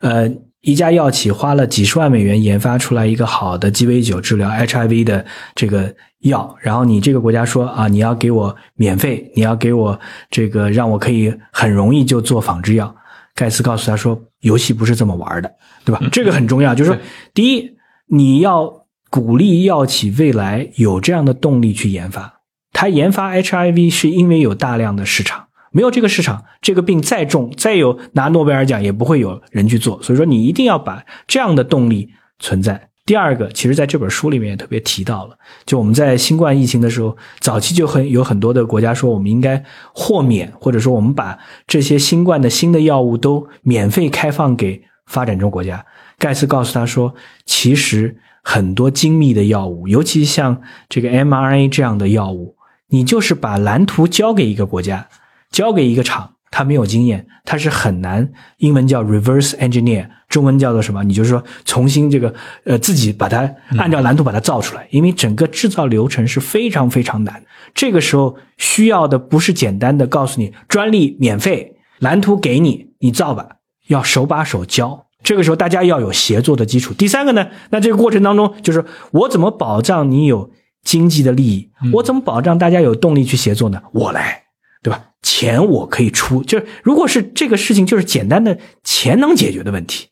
[0.00, 0.30] 呃。
[0.62, 5.24] 一家药企花了几十万美元研发出来一个好的鸡尾酒治疗 HIV 的
[5.54, 9.98] 这个药，然后你这个国家说啊，你要给我免费，你要给我
[10.30, 12.94] 这个让我可以很容易就做仿制药。
[13.34, 15.50] 盖茨告诉他说，游戏不是这么玩的，
[15.82, 16.02] 对吧？
[16.12, 17.00] 这个很重要，就是说，
[17.32, 17.70] 第一，
[18.08, 22.40] 你要鼓励药企未来有这样的动力去研发。
[22.74, 25.46] 他研发 HIV 是因为有大量的市场。
[25.70, 30.02] 没有这个市场，这个病再重再有拿诺贝尔奖也不会有人去做。
[30.02, 32.88] 所以说，你一定要把这样的动力存在。
[33.06, 39.60] 第二个，其实在这本书里面也特别提到了，就我们在新冠疫情的时候，早期就很有很多的国家说，我们应该
[39.92, 45.84] 豁免，或者说我们把这些新冠的新的药物都免费开放给发展中国家。
[46.18, 47.12] 盖茨告诉他说，
[47.46, 52.54] 其实很多精密的药物，尤其像这个 mRNA 这样的药物，
[52.90, 55.08] 你就是把蓝图交给一个国家。
[55.50, 58.30] 交给一个厂，他没有经验，他是很难。
[58.58, 61.02] 英文叫 reverse engineer，中文叫做什么？
[61.02, 62.32] 你就是说重新这个
[62.64, 67.42] 呃自己把它按照蓝图把它造出来，因为整个制造流程是非常非常难。
[67.74, 73.56] 这个时候需要的不是简单的告诉你专利免费，蓝图给你，你造吧，
[73.88, 75.06] 要手把手教。
[75.22, 76.94] 这个时候大家要有协作的基础。
[76.94, 80.50] 第三个呢，那这个过程当中就是我怎么保障你有
[80.82, 81.70] 经济的利益？
[81.94, 83.82] 我怎么保障大家有动力去协作呢？
[83.92, 84.44] 我来。
[84.82, 85.09] 对吧？
[85.30, 90.08] 钱我可以出，就是如果是这个事情，就是简单的钱能解决的问题，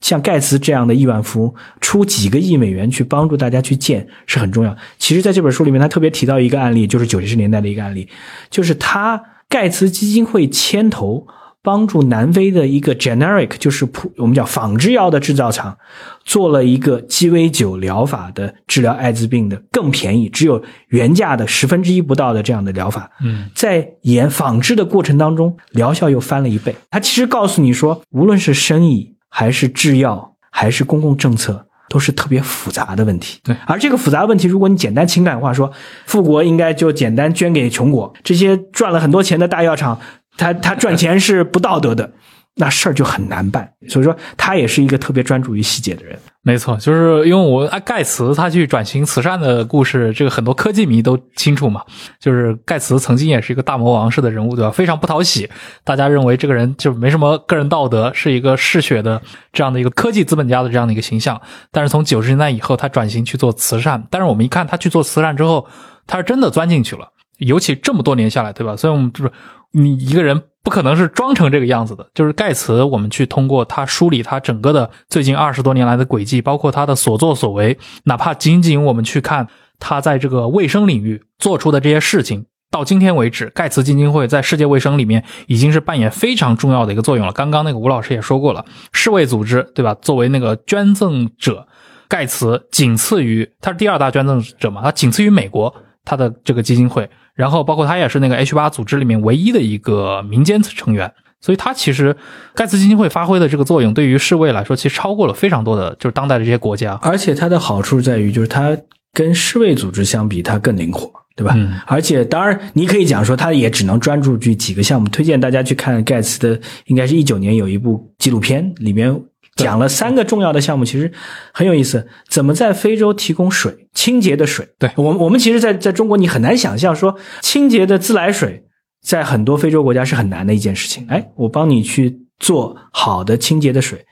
[0.00, 4.76] 像盖茨这样的亿万富翁出几个亿美元去帮助大家去建是很重要。
[4.98, 8.08] 其实，在这本书里面，他特别提到一个案例，就是九十年代的一个案例，
[8.50, 11.28] 就是他盖茨基金会牵头。
[11.66, 15.76] 帮助南非的一个 generic，就是普我们叫仿制药的制造厂，
[16.24, 23.10] 做了一个鸡尾酒疗法的治疗艾滋病的更便宜，只有原价的十分之一不到的这样的疗法。
[23.20, 26.76] 嗯，在研仿制的过程当中，疗效又翻了一倍。
[26.88, 33.40] 他其实告诉你说，无论是生意还是制药还是公共政策，都是特别复杂的问题。
[33.42, 35.72] 对，而这个复杂问题，如果你简单情感化说，
[36.04, 39.98] 富国应该就简单捐给穷国，这些赚了很多钱的大药厂。
[40.36, 42.10] 他他赚钱是不道德的，
[42.56, 43.70] 那事儿就很难办。
[43.88, 46.18] 所以说，他也是一个特别专注于细节的人。
[46.42, 51.82] 没错，就是因为我啊，盖茨他去转型慈善的故事，这个很多科技迷都清楚嘛。
[52.20, 54.70] 就是盖茨曾经也是一个大魔王式的人物，对吧？
[54.70, 55.50] 非常不讨喜，
[55.82, 59.20] 大家认为这个人就没什么个人道德，是一个嗜血的
[59.52, 61.40] 这样的一个科技资本家的这样的一个形象。
[61.72, 64.06] 但是从九十年代以后，他转型去做慈善。
[64.08, 65.66] 但是我们一看他去做慈善之后，
[66.06, 67.08] 他是真的钻进去了。
[67.38, 68.76] 尤其这么多年下来，对吧？
[68.76, 69.32] 所以我们就是。
[69.72, 72.08] 你一个人不可能是装成这个样子的。
[72.14, 79.46] 就是盖茨，我们去通过他梳理他整个的最近二十多年来的轨迹，包括他的所作所为，哪怕仅仅我们去看
[79.78, 87.32] 他在这个卫生领域做出的这些事情，到今天为止，盖茨基金会在世界卫生里面已经是扮演非常重要的一个作用了。
[87.34, 89.94] 刚刚那个吴老师也说过了，世卫组织对吧？
[90.00, 91.68] 作为那个捐赠者，
[92.08, 94.80] 盖茨仅次于他是第二大捐赠者嘛？
[94.80, 95.74] 他仅次于美国，
[96.06, 97.06] 他的这个基金会。
[97.34, 102.16] 然后，包括他也是那个 H 八组织里面唯一的一个民间成员，所以他其实
[102.54, 106.98] 盖茨基金会发挥的这个作用，对于世卫来说，其实超过了非常多的，就是当代的这些国家。
[107.02, 108.74] 而且它的好处在于，就是它
[109.12, 111.52] 跟世卫组织相比，它更灵活，对吧？
[111.54, 111.78] 嗯。
[111.86, 115.06] 而且，当然你可以讲说，它也只能专注于几个项目。
[115.10, 119.14] 推荐大家去看盖茨的，应该是一九年有一部纪录片，里面。
[119.56, 121.10] 讲了三个重要的项目，其实
[121.52, 122.06] 很有意思。
[122.28, 124.68] 怎么在非洲提供水，清洁的水？
[124.78, 128.64] 对我，我们其实，在在中国，你很难想象说清洁的自来水，
[129.02, 131.06] 在很多非洲国家是很难的一件事情。
[131.08, 134.04] 哎，我帮你去做好的清洁的水？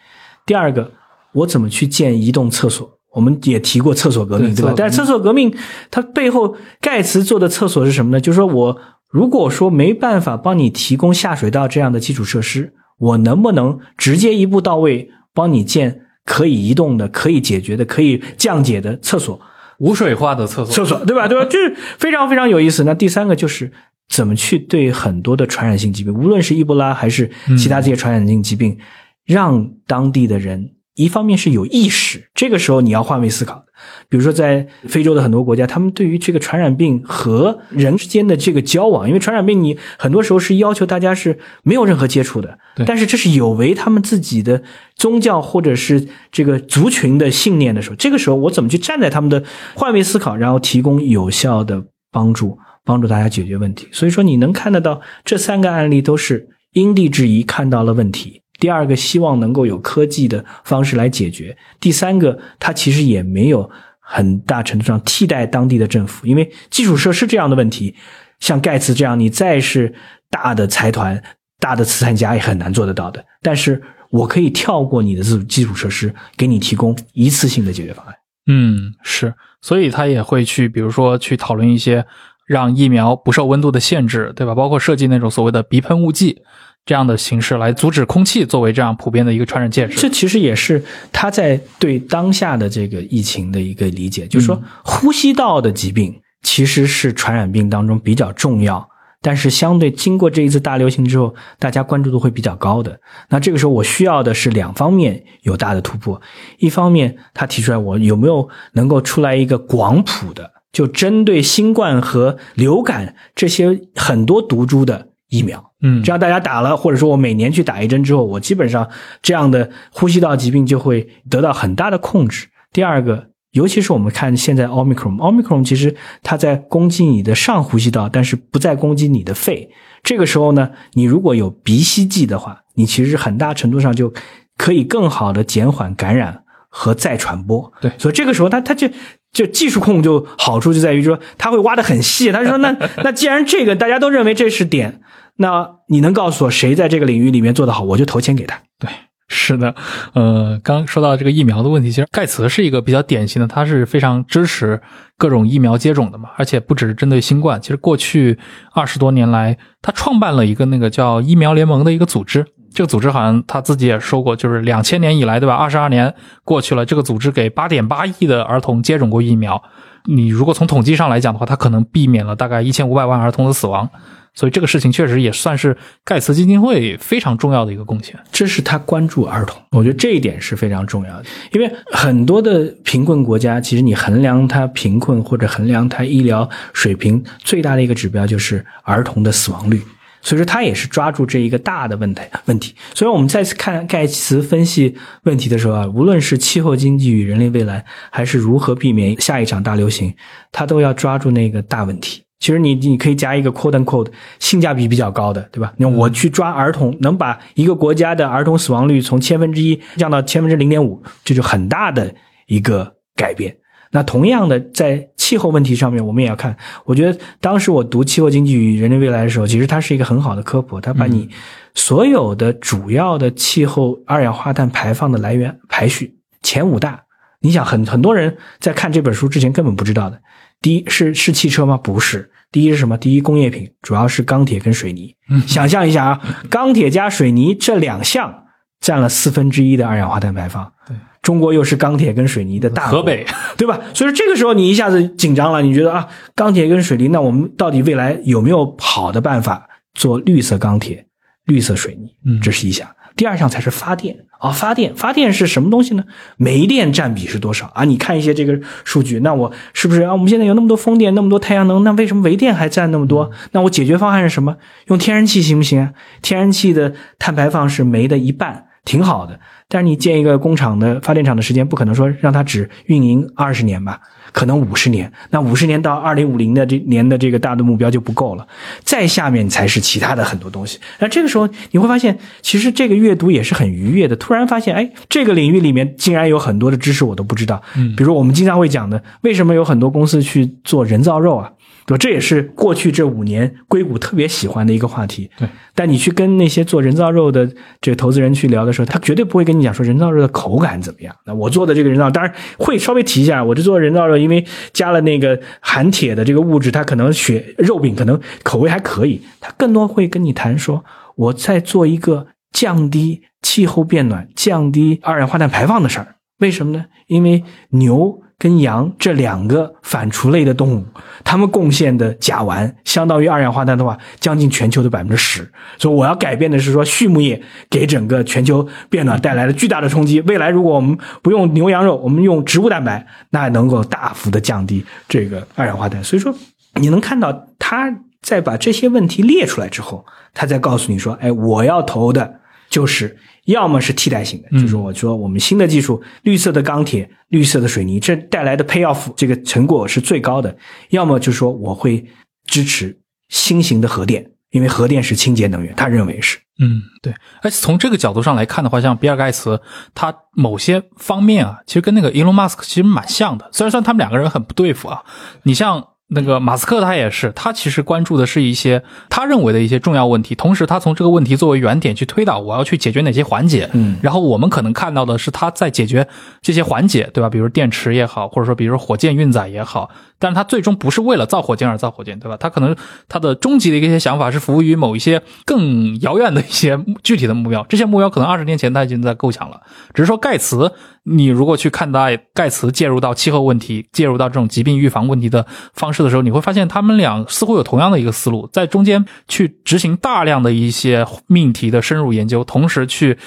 [0.46, 0.90] 第二个，
[1.32, 2.90] 我怎么去建移动厕所？
[3.12, 4.74] 我们也提过厕所革命，对吧？
[4.76, 5.54] 但是厕所革命
[5.90, 8.20] 它背后盖茨做的厕所是什么呢？
[8.20, 8.76] 就是说我
[9.08, 19.38] 如果说没办法帮你提供下水道这样的基础设施，我能不能直接一步到位帮你建可以移动的、可以解决的、可以降解的厕所？
[19.78, 21.26] 无水化的厕所，厕所对吧？
[21.26, 21.44] 对吧？
[21.44, 22.84] 就是非常非常有意思。
[22.84, 23.70] 那第三个就是
[24.08, 28.78] 怎么去对很多的传染性疾病，无论是伊波拉还是其他这些传染性疾病，
[29.26, 30.70] 让当地的人。
[30.94, 33.64] 一方面是有意识，这个时候你要换位思考。
[34.08, 44.62] 比如说，在非洲的很多国家，他们对于这个传染病和人之间的这个交往，因为传染病你很多时候是要求大家是没有任何接触的，但是这是有违他们自己的
[44.94, 49.42] 宗教或者是这个族群的信念的时候，这个时候我怎么去站在他们的
[49.74, 53.88] 换位思考，然后提供有效的帮助，帮助大家解决问题？
[53.90, 58.42] 所以说，你能看得到这三个案例都是因地制宜看到了问题。
[58.64, 61.54] 第二个希望能够有科技的方式来解决。
[61.78, 67.94] 第三个，它其实也没有很大程度上替代当地的政府，因为基础设施这样的问题，
[68.40, 69.94] 像盖茨这样，你再是
[70.30, 71.22] 大的财团、
[71.60, 73.22] 大的慈善家也很难做得到的。
[73.42, 78.14] 但是我可以跳过你的这基础设施，给你提供一次性的解决方案。
[78.46, 82.06] 嗯，是，所以他也会去，比如说去讨论一些
[82.46, 84.54] 让疫苗不受温度的限制，对吧？
[84.54, 86.40] 包括设计那种所谓的鼻喷雾剂。
[86.86, 98.86] 这样的形式来阻止空气作为这样普遍的一个传染介质，这其实也是他在对当下的这个疫情的一个理解，就是说呼吸道的疾病其实是传染病当中比较重要，
[99.22, 103.00] 但是相对经过这一次大流行之后，大家关注度会比较高的。
[103.30, 106.20] 那这个时候我需要的是两方面有大的突破，
[106.58, 115.08] 一方面他提出来我有没有能够出来一个广谱的，就针对新冠和流感这些很多毒株的。
[115.28, 118.88] 疫苗，嗯，这样大家打了，或者说我每年去打一针之后，我基本上
[119.22, 122.48] 这样的呼吸道疾病就会得到很大的控制。
[122.72, 129.70] 第二个，尤其是我们看现在奥密克戎，奥密克戎其实它在攻击你的上呼吸道，但是不再攻击你的肺。
[130.02, 134.12] 这个时候呢，你如果有鼻吸剂的话，你其实很大程度上就
[134.58, 137.72] 可以更好的减缓感染和再传播。
[137.80, 138.88] 对，所以这个时候它它就
[139.34, 142.32] 就技术控就好处就在于说，他会挖的很细。
[142.32, 145.02] 他说，那 那既然这个大家都认为这是点。
[145.36, 148.56] 那你能告诉我谁在这个领域里面做得好，我就投钱给他。
[148.78, 148.88] 对，
[149.26, 149.74] 是的，
[150.12, 154.80] 呃，刚说到这个疫苗的问题，其实盖茨是一个比较典型的，他是非常支持
[155.18, 158.38] 各种疫苗接种的嘛，而且不只是针对新冠，其实过去
[158.74, 165.54] 二十多年来，他创办了一个那个叫疫苗联盟的一个组织，这个组织好像他自己也说过，就是两千年以来，对吧？
[165.54, 169.62] 二十二年过去了，这个组织给八点八亿的儿童接种过疫苗，
[170.06, 173.88] 你如果从统计上来讲的话，他可能避免了大概一千五百万儿童的死亡。
[174.36, 178.18] 所以这个事情确实也算是盖茨基金会非常重要的一个贡献。
[178.32, 181.24] 这是他关注儿童，我觉得这一点是非常重要的。
[181.52, 189.80] 因为很多的贫困国家，其实你衡量它贫困或者衡量它医疗水平最大的一个指标就是儿童的死亡率。
[190.24, 192.74] 所以说他也是抓住这一个大的问题问题。
[192.94, 200.12] 所以我们再次看盖茨分析问题的时候啊，无论是气候经济与人类未来，还是如何避免下一场大流行，
[200.50, 202.22] 他都要抓住那个大问题。
[202.40, 205.72] 其实你你可以加一个 quote and quote，性价比比较高的，对吧？
[205.78, 212.14] 那我去抓儿童，能把一个国家的儿童死亡率从千分之一降到千分之零点五，这就很大的
[212.46, 213.56] 一个改变。
[213.94, 216.56] 那同样的，在气候问题上面，我们也要看。
[216.84, 221.30] 我觉得当时我读《气候经济与人类未来》的时候，其实它是一个很好的科普，它把你
[221.76, 227.04] 所有的主要的气候二氧化碳排放的来源排序前五大。
[227.38, 230.20] 你想，很很多人在看这本书之前根本不知道的。
[230.60, 231.76] 第一是是汽车吗？
[231.76, 232.32] 不是。
[232.50, 232.98] 第一是什么？
[232.98, 235.14] 第一工业品主要是钢铁跟水泥。
[235.46, 238.44] 想象一下啊，钢铁加水泥这两项
[238.80, 240.72] 占了四分之一的二氧化碳排放。
[240.86, 243.26] 对，中国又是钢铁跟水泥的大河北，
[243.58, 243.80] 对吧？
[243.92, 246.06] 所以说这个时候你一下子紧张了，你觉得啊，
[246.36, 251.06] 钢铁跟水泥，那我们到底未来有没有好的办法做绿色钢铁、
[251.46, 252.14] 绿色水泥？
[252.24, 252.86] 嗯，这是一项。
[253.16, 256.02] 第二项才是发电啊，发电发电是什么东西呢？
[256.36, 257.84] 煤电占比是多少啊？
[257.84, 260.12] 你看一些这个数据，那我是不是啊？
[260.12, 263.30] 我们现在有那么多风电，那么多太阳能，那为什么煤电还占那么多？
[263.52, 264.56] 那我解决方案是什么？
[264.88, 265.92] 用天然气行不行啊？
[266.22, 269.38] 天然气的碳排放是煤的一半，挺好的。
[269.66, 273.98] 但是你建一个工厂的发电厂的时间，不可能说让它只运营二十年吧？
[274.32, 278.46] 可能五十年，那五十年到二零五零的这年的这个大的目标就不够了，
[278.82, 280.78] 再下面才是其他的很多东西。
[280.98, 284.14] 那这个时候你会发现，其实这个阅读也是很愉悦的。
[284.16, 287.62] 突然发现，哎，这个领域里面竟然有很多的知识我都不知道。
[287.76, 291.50] 嗯，比如我们经常会讲的，为什么有很多公司去做人造肉啊？
[291.86, 291.98] 对吧？
[291.98, 295.30] 这也是过去这五年硅谷特别喜欢的一个话题。
[295.38, 297.46] 对，但你去跟那些做人造肉的
[297.80, 301.14] 这个投资人去聊的时候，他绝对不会跟你讲说人造肉的口感怎么样。
[301.26, 309.20] 那我做的这个人造，当然会稍微提一下，我这做人造肉，因为加了那个含铁的这个物质，它可能血肉饼可能口味还可以。
[309.40, 310.84] 他更多会跟你谈说，
[311.16, 316.16] 我在做一个降低气候变暖、降低二氧化碳排放的事儿。
[316.38, 316.86] 为什么呢？
[317.06, 318.23] 因为牛。
[318.38, 320.84] 跟羊这两个反刍类的动物，
[321.22, 325.48] 它们贡献的甲烷相当于二氧化碳的话，将近全球的百分之十。
[325.78, 330.20] 所以我要改变的是说，畜牧业给整个全球变暖带来了巨大的冲击。
[330.22, 336.02] 未来如果我们不用牛羊肉，我们用植物蛋白，那能够大幅的降低这个二氧化碳。
[336.02, 336.34] 所以说，
[336.74, 340.04] 你能看到他在把这些问题列出来之后，
[340.34, 342.40] 他再告诉你说：“哎，我要投的
[342.74, 350.50] 就是。”要么是替代性的，就是我说我们新的技术，绿色的钢铁、绿色的水泥，这带来的 pay off 这个成果是最高的；
[350.88, 352.02] 要么就是说我会
[352.46, 352.98] 支持
[353.28, 356.38] 新型的核电，因为核电是清洁能源，他认为是。
[356.58, 357.12] 嗯，对。
[357.42, 359.60] 而且从这个角度上来看的话，像比尔盖茨，
[359.94, 363.46] 他某些方面啊，其实跟那个 Elon Musk 其实蛮像的。
[363.52, 365.02] 虽然说他们两个人很不对付啊，
[365.42, 365.86] 你像。
[366.14, 373.68] 那个马斯克他也是，他其实关注的是一些他认为的一些重要问题，同时他从这个问题作为原点去推导，我要去解决哪些环节。
[373.72, 376.06] 嗯，然后我们可能看到的是他在解决
[376.40, 377.28] 这些环节，对吧？
[377.28, 379.90] 比如电池也好，或者说比如火箭运载也好。
[380.16, 382.36] 但是他最终不是为了造火箭而造火箭，对吧？
[382.38, 382.74] 他可能
[383.08, 387.66] 他的终极的一些想法是服务于某一些更遥远的一些 具体的目标。
[387.68, 389.60] 这些目标可能二十年前他已经在构想了，
[389.92, 390.72] 只是说盖茨，
[391.04, 403.18] 你如果去看待盖茨介入到气候问题、介入到这种疾病预防问题的方式的时候，你会发现他们俩似乎有同样的一个思路，在中间去执行大量的一些命题的深入研究，同时去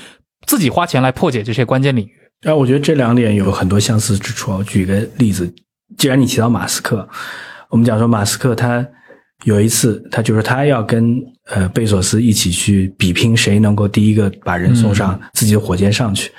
[0.45, 2.11] 自己花钱来破解这些关键领域。
[2.41, 4.51] 哎，我觉得这两点有很多相似之处。
[4.51, 5.53] 我举个例子。
[5.97, 7.07] 既然你提到马斯克，
[7.69, 8.86] 我们讲说马斯克他
[9.45, 16.30] 有一次，他就是他要跟呃贝索斯一起去比拼谁能够第一个把人送上自己的火箭上去，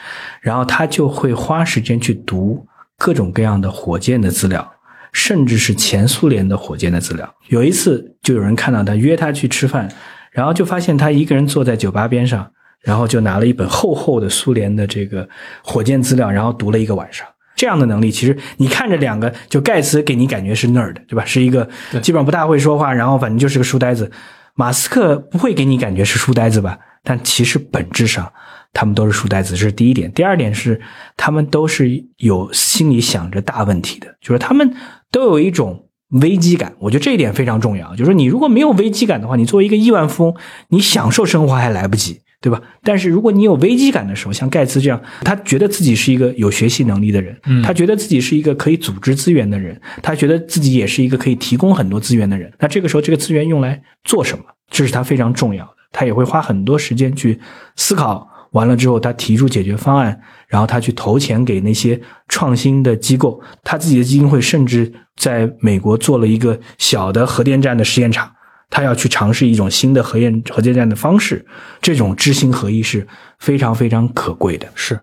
[0.40, 2.66] 然后他就会花时间去读
[2.96, 4.72] 各种各样的火箭的资料，
[5.12, 7.34] 甚至是前苏联的火箭的资料。
[7.48, 9.88] 有一次就有人看到他约他去吃饭，
[10.32, 12.50] 然后就发现他一个人坐在酒吧边上，
[12.82, 15.28] 然后就拿了一本厚厚的苏联的这个
[15.62, 17.26] 火箭资料，然后读了一个晚上。
[17.56, 21.24] 这样的能力，其实你看着两个，就盖茨给你感觉是 nerd，对吧？
[21.24, 21.68] 是一个
[22.00, 24.08] 基本上不大会说话，然后反正就是个书呆子。
[24.54, 26.78] 马斯克不会给你感觉是书呆子吧？
[27.02, 28.32] 但其实本质上
[28.78, 30.12] 他们都是书呆子，这是第一点。
[30.12, 30.80] 第二点是
[31.16, 34.72] 他们都是有心里想着大问题的，就是他们
[35.10, 35.88] 都有一种
[36.20, 36.72] 危机感。
[36.78, 40.36] 我觉得这一点非常重要，就是你如果没有危机感的话，你作为一个亿万富翁，
[40.68, 42.20] 你享受生活还来不及。
[42.40, 42.62] 对吧？
[42.84, 52.48] 但是如果你有危机感的时候，像盖茨这样，他觉得自己是一个有学习能力的人，他觉得自己是一个可以组织资源的人，他觉得自己也是一个可以提供很多资源的人。
[52.60, 54.44] 那这个时候，这个资源用来做什么？
[54.70, 55.70] 这是他非常重要的。
[55.90, 57.40] 他也会花很多时间去
[57.74, 63.40] 思考，完了之后，他提出解决方案，然后他去投钱给那些创新的机构。
[63.62, 68.30] 他自己的基金会甚至在美国做了一个小的核电站的实验场。
[68.70, 71.46] 他要去尝试一种新的核验核电站的方式，
[71.80, 73.06] 这种知行合一是
[73.38, 74.68] 非常非常可贵的。
[74.74, 75.00] 是，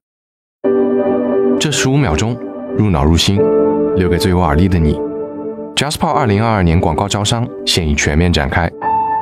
[1.60, 2.38] 这十五秒钟
[2.78, 3.42] 入脑入心，
[3.96, 5.00] 留给最有耳力的你。
[5.76, 8.72] JustPod 二零二二年广告招商现已全面展开，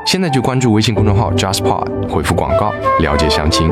[0.05, 3.69] 现在就关注微信公众号 JustPod，回复广告了解详情。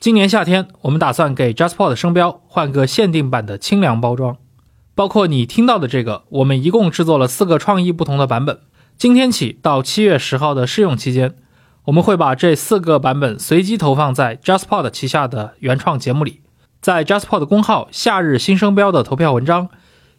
[0.00, 4.38] 今年夏天，我们打算给 JustPod 的声标换个限定版的清凉包装，
[4.94, 8.60] 包括你听到的这个，我们一共制作了四个创意不同的版本。
[8.96, 11.34] 今天起到七月十号的试用期间，
[11.84, 16.40] 我们会把这四个版本随机投放在 JustPod 旗下的原创节目里，
[16.80, 19.68] 在 JustPod 公号“夏日新声标”的投票文章，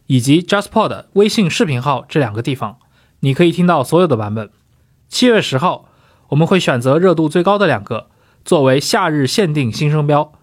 [0.05, 2.77] 以及 JustPod 微信视频号这两个地方，
[3.21, 4.51] 你可以听到所有的版本。
[5.09, 5.85] 七月十号，
[6.29, 8.07] 我们会选择热度最高的两个。
[8.43, 10.33] 作为夏日限定新声标，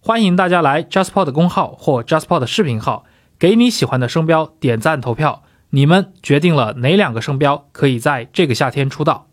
[0.00, 3.04] 欢迎大家来 JustPod 公号或 JustPod 视频号，
[3.38, 5.42] 给你喜欢的声标点赞投票。
[5.70, 9.28] 你们决定了哪两个声标可以在这个夏天出道？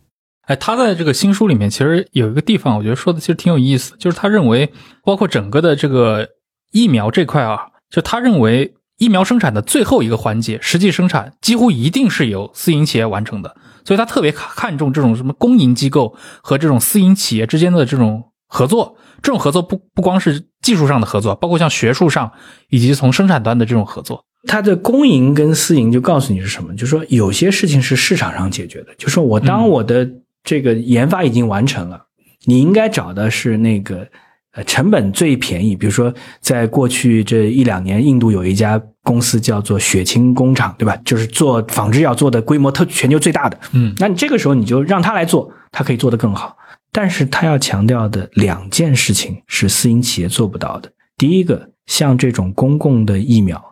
[0.48, 4.74] 哎，他在这个新书里面其实有一个地方，我觉得说的其实挺有意思，就是他认为，
[5.04, 6.28] 包括整个的这个
[6.72, 13.56] 疫苗这块啊，就他认为疫苗生产的最后一个环节，实际生产几乎一定是由私营企业完成的。
[13.84, 22.32] 所以他特别看重这种什么公营机构和这种私营企业之间的这种合作，这种合作不不光是技术上的合作，包括像学术上
[22.70, 24.24] 以及从生产端的这种合作。
[24.48, 30.10] 它的公营跟私营就告诉你是什么，就是说有些事情是市场上解决的，就是说我当我的
[30.44, 32.06] 这个研发已经完成了，
[32.46, 34.08] 你应该找的是那个
[34.54, 40.96] 呃成本最便宜，比如说在过去这一两年，印度有一家公司叫做血清工厂，对吧？
[41.06, 43.58] 就是做仿制药做的规模特全球最大的。
[43.72, 46.56] 嗯，那你这个时候你就让他来做，他可以做得更好。
[46.92, 50.92] 但是他要强调的两件事情是私营企业做不到的。
[51.18, 53.64] 第一个，像这种公共的疫苗。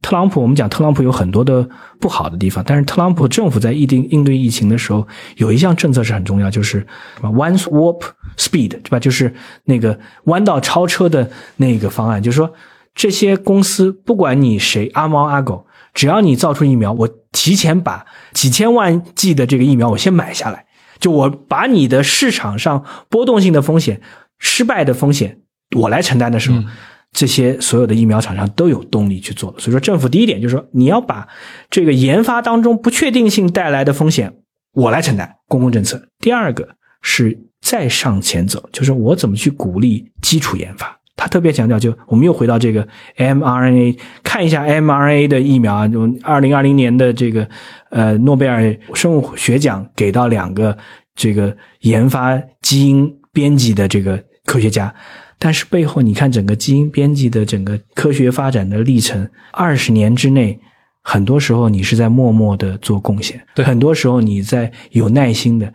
[0.00, 1.68] 特朗普，我们讲特朗普有很多的
[1.98, 5.04] 不好的地方，但是特朗普政府在疫定应对疫情的时候，
[5.38, 6.86] 有一项政策是很重要，就是
[7.16, 8.02] 什么 One Warp
[8.38, 8.98] Speed，对吧？
[8.98, 9.34] 就是
[9.64, 12.52] 那个弯道超车的那个方案，就是说
[12.94, 20.64] 这些公司不管你谁阿猫阿狗，只要你造出疫苗，我提前把几千万剂的这个疫苗我先买下来，
[20.98, 24.00] 就我把你的市场上波动性的风险、
[24.38, 25.40] 失败的风险
[25.76, 26.62] 我来承担的时候。
[27.10, 31.26] 这些所有的疫苗厂商都有动力去做所以说政府第一点就是说，你要把
[31.70, 34.34] 这个研发当中不确定性带来的风险，
[34.74, 36.10] 我来承担公共政策。
[36.18, 36.68] 第二个
[37.00, 40.98] 是再上前走，就是我怎么去鼓励基础研发。
[41.14, 42.88] 他特别强调，就我们又回到这个
[43.18, 47.46] mRNA，看一下 mRNA 的疫苗啊，就二零二零年的这个
[47.90, 50.78] 呃诺贝尔生物学奖给到两个
[51.14, 54.94] 这个研发基因编辑的这个科学家。
[55.38, 60.58] 但是背后，你看整个基因编辑的整个科学发展的历程，二十年之内，
[61.02, 65.70] 很多时候你是在默默的做贡献，对，很多时候你在有耐心的。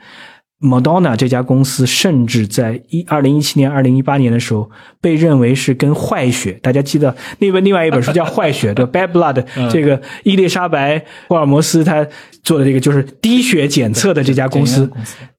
[0.63, 4.69] Moderna 这家公司甚至在一二零一七年、二零一八年的时候，
[5.01, 10.97] 被认为是跟坏血，大家记得那本另外一本书叫《坏血》 的 Bad Blood，这个伊丽莎白·
[11.27, 12.07] 霍尔摩斯他
[12.43, 14.89] 做的这个就是滴血检测的这家公司，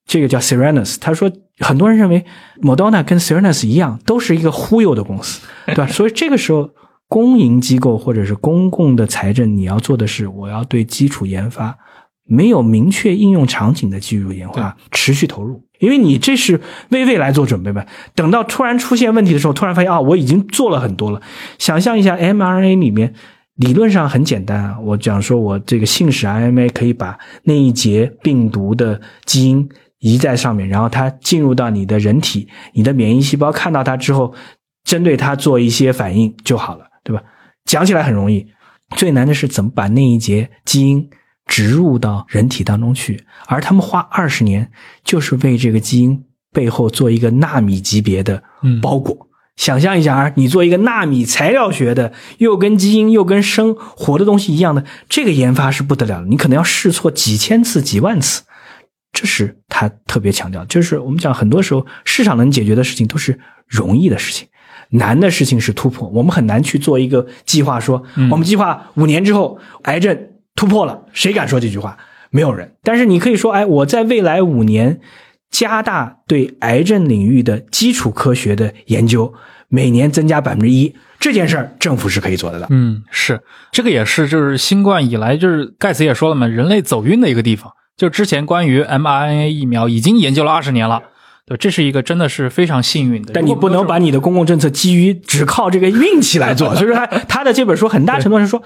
[0.07, 0.97] 这个叫 Serenus。
[1.01, 2.23] 他说，很多人认为
[2.61, 5.87] Moderna 跟 Serenus 一样，都是一个忽悠的公司， 对吧？
[5.87, 6.69] 所以这个时候，
[7.09, 11.75] 公营机构或者是公共的财政，你要做的是，我要对基础研发。
[12.27, 17.85] 没有明确应用场景的技术研发持续投入，因为你这是为未来做准备吧。
[18.15, 21.21] 等到突然出现问题的时候，突然发现啊，我已经做了很多了。
[21.59, 23.13] 想象一下，mRNA 里面
[23.57, 29.69] 理论上很简单啊，我讲说我这个信使 RNA 可以把那一节病毒的基因
[29.99, 34.35] 移在上面，然后它进入到你的人体，你的免疫细胞看到它之后，
[34.83, 37.23] 针对它做一些反应就好了，对吧？
[37.67, 38.47] 讲起来很容易，
[38.97, 41.11] 最难的是怎么把那一节基因。
[41.47, 44.71] 植入到人体当中去，而他们花二十年，
[45.05, 48.43] 就是为这个基因背后做一个纳米级别的
[48.81, 49.29] 包裹。
[49.57, 56.27] 想象一下啊，你做一个纳米材料学的，又跟基因又跟生活的东西一样的，这个研发是不得了的。
[56.27, 58.43] 你可能要试错几千次、几万次，
[59.13, 60.65] 这是他特别强调。
[60.65, 63.39] 就是我们讲，很多时候市场能解决的事情都是
[63.69, 64.49] 容易的事情，
[64.89, 66.09] 难的事情是突破。
[66.09, 70.31] 我们很难去做一个计划，说我们计划五年之后癌症。
[70.55, 71.97] 突破了，谁敢说这句话？
[72.31, 72.73] 没有人。
[72.83, 75.01] 但是你可以说，哎，我在未来五年
[75.51, 79.33] 加大对癌症领域的基础科学的研究，
[79.69, 82.67] 每年增加百分之一，这件事儿政府是可以做得到。
[82.71, 83.41] 嗯，是
[83.71, 87.71] 这个也是，就是新冠以来，就是盖茨也说了嘛，人类走运的一个地方。
[87.97, 91.01] 就之前关于 mRNA 疫苗已经研究了二十年了，
[91.47, 93.33] 对，这是一个真的是非常幸运的。
[93.33, 96.75] 但你不能把你的公共政策基于只靠这个运气来做。
[96.75, 98.63] 所 以说，他他的这本书很大程度上说。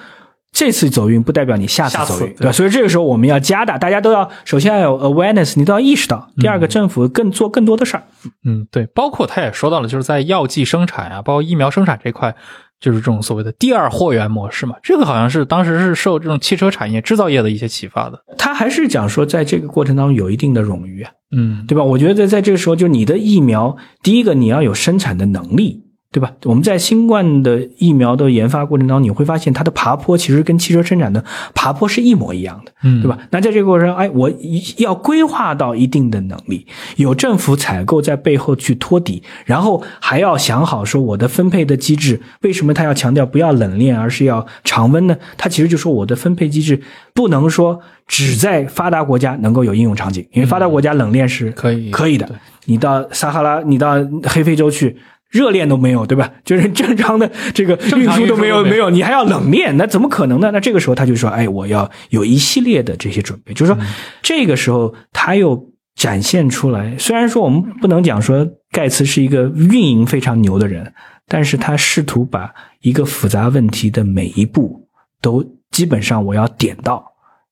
[0.51, 2.53] 这次走运不代表你下次走运，对吧？
[2.53, 6.29] 所以这个时候我们要加大，大家都要首先要有 awareness，你都要意识到。
[6.39, 8.05] 第二个，政府更做更多的事儿。
[8.45, 12.35] 嗯，对，包括他也说到了，就是在药剂生产啊，包括疫苗生产这块，
[12.81, 14.75] 就是这种所谓的第二货源模式嘛。
[14.83, 18.19] 这个好像是当时是受这种汽车产业制造业的一些启发的。
[18.39, 21.85] 他还是讲说，在这个过程当中有一定的冗余啊，嗯，对吧？
[21.85, 25.85] 我觉得在这个时候，就你的疫苗，第一个你要有生产的能力。
[26.11, 26.33] 对吧？
[26.45, 31.23] 我们在新冠的疫苗的研发过程当中，你会发现它的爬坡其实跟汽车生产的
[31.55, 33.19] 爬坡是一模一样的，嗯，对吧？
[33.31, 34.33] 那在这个过程中，哎，我
[34.79, 45.15] 要规划到一定的能力，有政府采购在背后去托底，然后还要想好说我的分配的机制，为什么他要强调不要冷链，而是要常温呢？
[45.37, 46.81] 他其实就说我的分配机制
[47.13, 52.27] 不能说只在发达国家能够有应用场景，因为发达国家冷链是可以可以的，
[52.65, 54.97] 你到撒哈拉，你到黑非洲去。
[55.31, 56.31] 热恋都没有，对吧？
[56.45, 60.51] 就是正常的这个运输都没有，没有，你还要冷链，那怎么可能呢？
[60.53, 63.83] 那这个时候他就说：“哎，我要有一系列的这些准备。”就是说，
[64.23, 66.97] 这个时候他又展现出来。
[66.99, 70.93] 虽然说我们不能讲说盖茨是一个运营非常牛的人，
[71.27, 72.51] 但是他试图把
[72.81, 74.89] 一个复杂问题的每一步
[75.21, 77.05] 都基本上我要点到，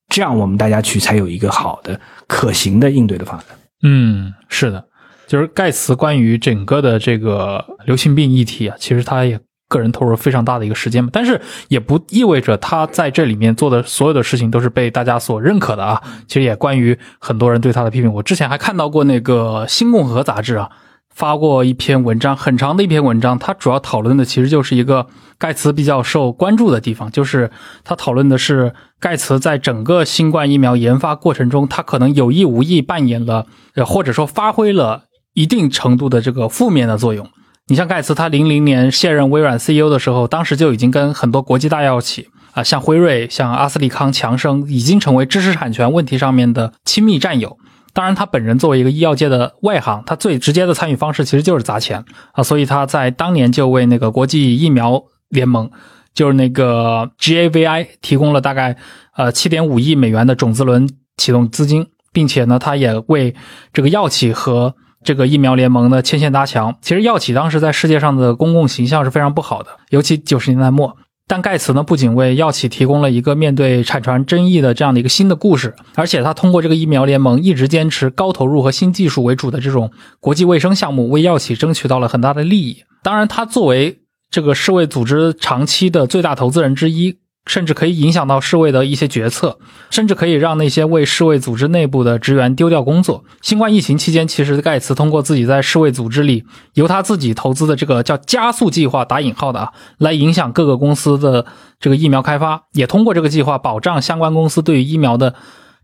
[0.09, 3.45] 这样我们大家去才有一个好的可行的应对的方案。
[3.83, 4.86] 嗯，是的。
[5.27, 16.01] 就是盖茨关于整个的这个流行病议题啊，其实他也个人投入非常大的一个时间嘛，但是也不意味着他在这里面做的所有的事情都是被大家所认可的啊。
[16.27, 20.69] 其实也关于很多人对他的批评，我之前还看到过那个《新共和》杂志啊，
[21.13, 25.07] 发过一篇文章，很长的一篇文章，它主要讨论的其实就是一个
[25.37, 27.51] 盖茨比较受关注的地方，就是
[27.83, 35.03] 他讨论的是盖茨在整个新冠疫苗研发过程中，他可能有意无意扮演了，呃，或者说发挥了
[35.37, 37.29] 一定程度的这个负面的作用。
[37.67, 47.55] 你像盖茨，他零零年卸任微软 CEO 的时候，当时就已经跟很多国际大药企啊，像辉瑞、像阿斯利康、强生，已经成为知识产权问题上面的亲密战友。
[47.93, 55.69] 当然，他本人作为一个医药界的外行，他最直接的参与方式其实就是砸钱啊，所以他在当年就为那个国际疫苗联盟，
[56.15, 58.75] 就是那个 GAVI 提供了大概
[59.15, 63.35] 呃七点五亿美元的种子轮启动资金，并且呢，他也为
[63.71, 64.73] 这个药企和
[65.03, 66.75] 这个疫苗联盟的牵线搭桥。
[66.81, 70.97] 其实药企当时在世界上的公共形象是非常不好的，尤其九十年代末。
[71.29, 79.91] 但盖茨呢，不仅为药企提供了一个面对产权争议的这样的一个新的故事，而且他通过这个疫苗联盟一直坚持高投入和新技术为主的这种
[80.21, 82.77] 国际卫生项目，为药企争取到了很大的利益。
[83.03, 83.99] 当然，他作为
[84.31, 87.17] 这个世卫组织长期的最大投资人之一。
[87.47, 89.57] 甚至可以影响到世卫的一些决策，
[89.89, 93.23] 甚至可以让那些为世卫组织内部的职员丢掉工作。
[93.41, 96.43] 新冠疫情期间，其实盖茨通过自己在世卫组织里
[96.73, 101.45] 由他自己投资的这个叫“加速计划”（打引号的啊）来影响各个公司的
[101.79, 105.33] 这个疫苗开发，也通过这个计划保障相关公司对于疫苗的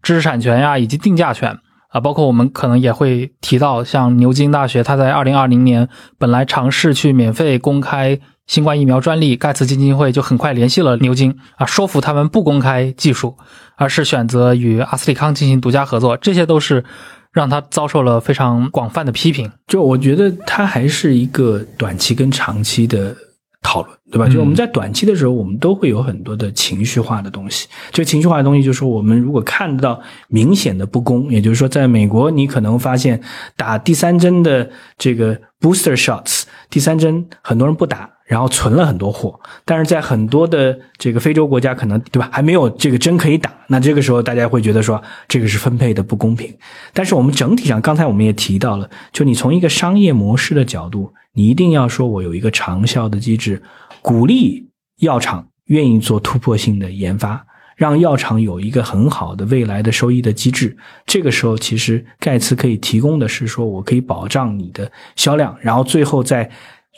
[0.02, 1.58] 知识产权呀以及定价权
[1.90, 2.02] 啊。
[2.02, 5.88] 包括我们可能也会提到，像牛津大学，他在二零二零年
[6.18, 8.20] 本来尝试去免费公开。
[8.46, 13.38] 新冠疫苗专利，盖茨基金会就很快联系了牛津啊，说服他们不公开技术，
[13.78, 16.18] 而是选择与阿斯利康进行独家合作。
[16.18, 16.84] 这些都是
[17.32, 19.50] 让他遭受了非常广泛的批评。
[19.66, 23.16] 就我觉得，他还是一个短期跟长期的
[23.62, 24.28] 讨论，对吧？
[24.28, 27.70] 就我们在短期的时候，我们都会有很多的情绪化的东西。
[27.92, 33.22] 这情绪化的东西，就是，我们如果看到明显的不公，也就是说，在美国，你可能发现
[33.56, 38.10] 打第三针的这个 booster shots，第三针很多人不打。
[38.34, 43.54] 然后存了很多货，但是在很多的这个非洲国家，可能对吧，还没有这个针可以打。
[43.68, 46.52] 那这个时候，大家会觉得说这个是分配的不公平。
[46.94, 53.62] 但是我们整体上，刚才我们也提到了，就你从一个商业模式的角度，你一定要说我有一个长效的机制，
[54.02, 54.68] 鼓励
[54.98, 60.76] 药厂愿意做突破性的研发，让药厂有一个很好的未来的收益的机制。
[61.06, 66.50] 这个时候，其实盖茨可以提供的是说我可以保障你的销量，然后最后在。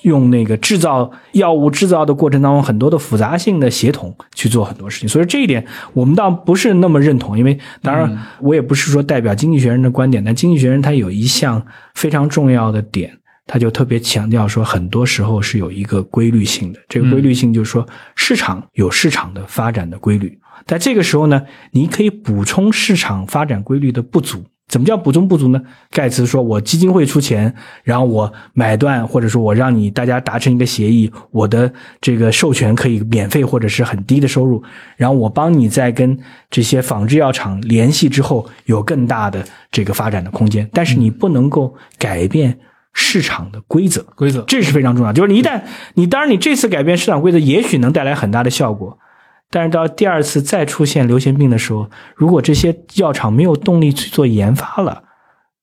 [0.04, 7.38] 用那个制造药物制造的过程当中，很多的复杂性的协同去做很多事情，所以这一点我们倒不是那么认同。
[7.38, 11.66] 因为当然，我也不是说代表经济学人的观点，但经济学人他有一项
[11.96, 13.18] 非常重要的点，
[13.48, 16.80] 他就特别强调说，很多时候是有一个规律性的。
[16.88, 20.38] 这个规律性就是说，市场有市场的发展的规律，
[20.68, 21.42] 在这个时候呢，
[21.72, 24.46] 你可以补充市场发展规律的不足。
[24.68, 25.62] 怎么叫补充不足呢？
[25.92, 27.54] 盖茨说：“我基金会出钱，
[27.84, 34.64] 然后我买断，或者说我让你大家达成一个协议，我的这个授权可以免费或者是很低的收入，
[34.98, 36.18] 然后我帮你在跟
[36.50, 40.68] 这些仿制药厂联系之后，有更大的这个发展的空间。
[40.74, 42.58] 但是你不能够改变
[42.92, 45.14] 市场的规则，规则这是非常重要。
[45.14, 45.62] 就是你一旦
[45.94, 48.98] 你当然你这次改变市场规则，也许能带来很大的效果。”
[49.56, 55.04] 但是到第二次再出现流行病的时候，如果这些药厂没有动力去做研发了，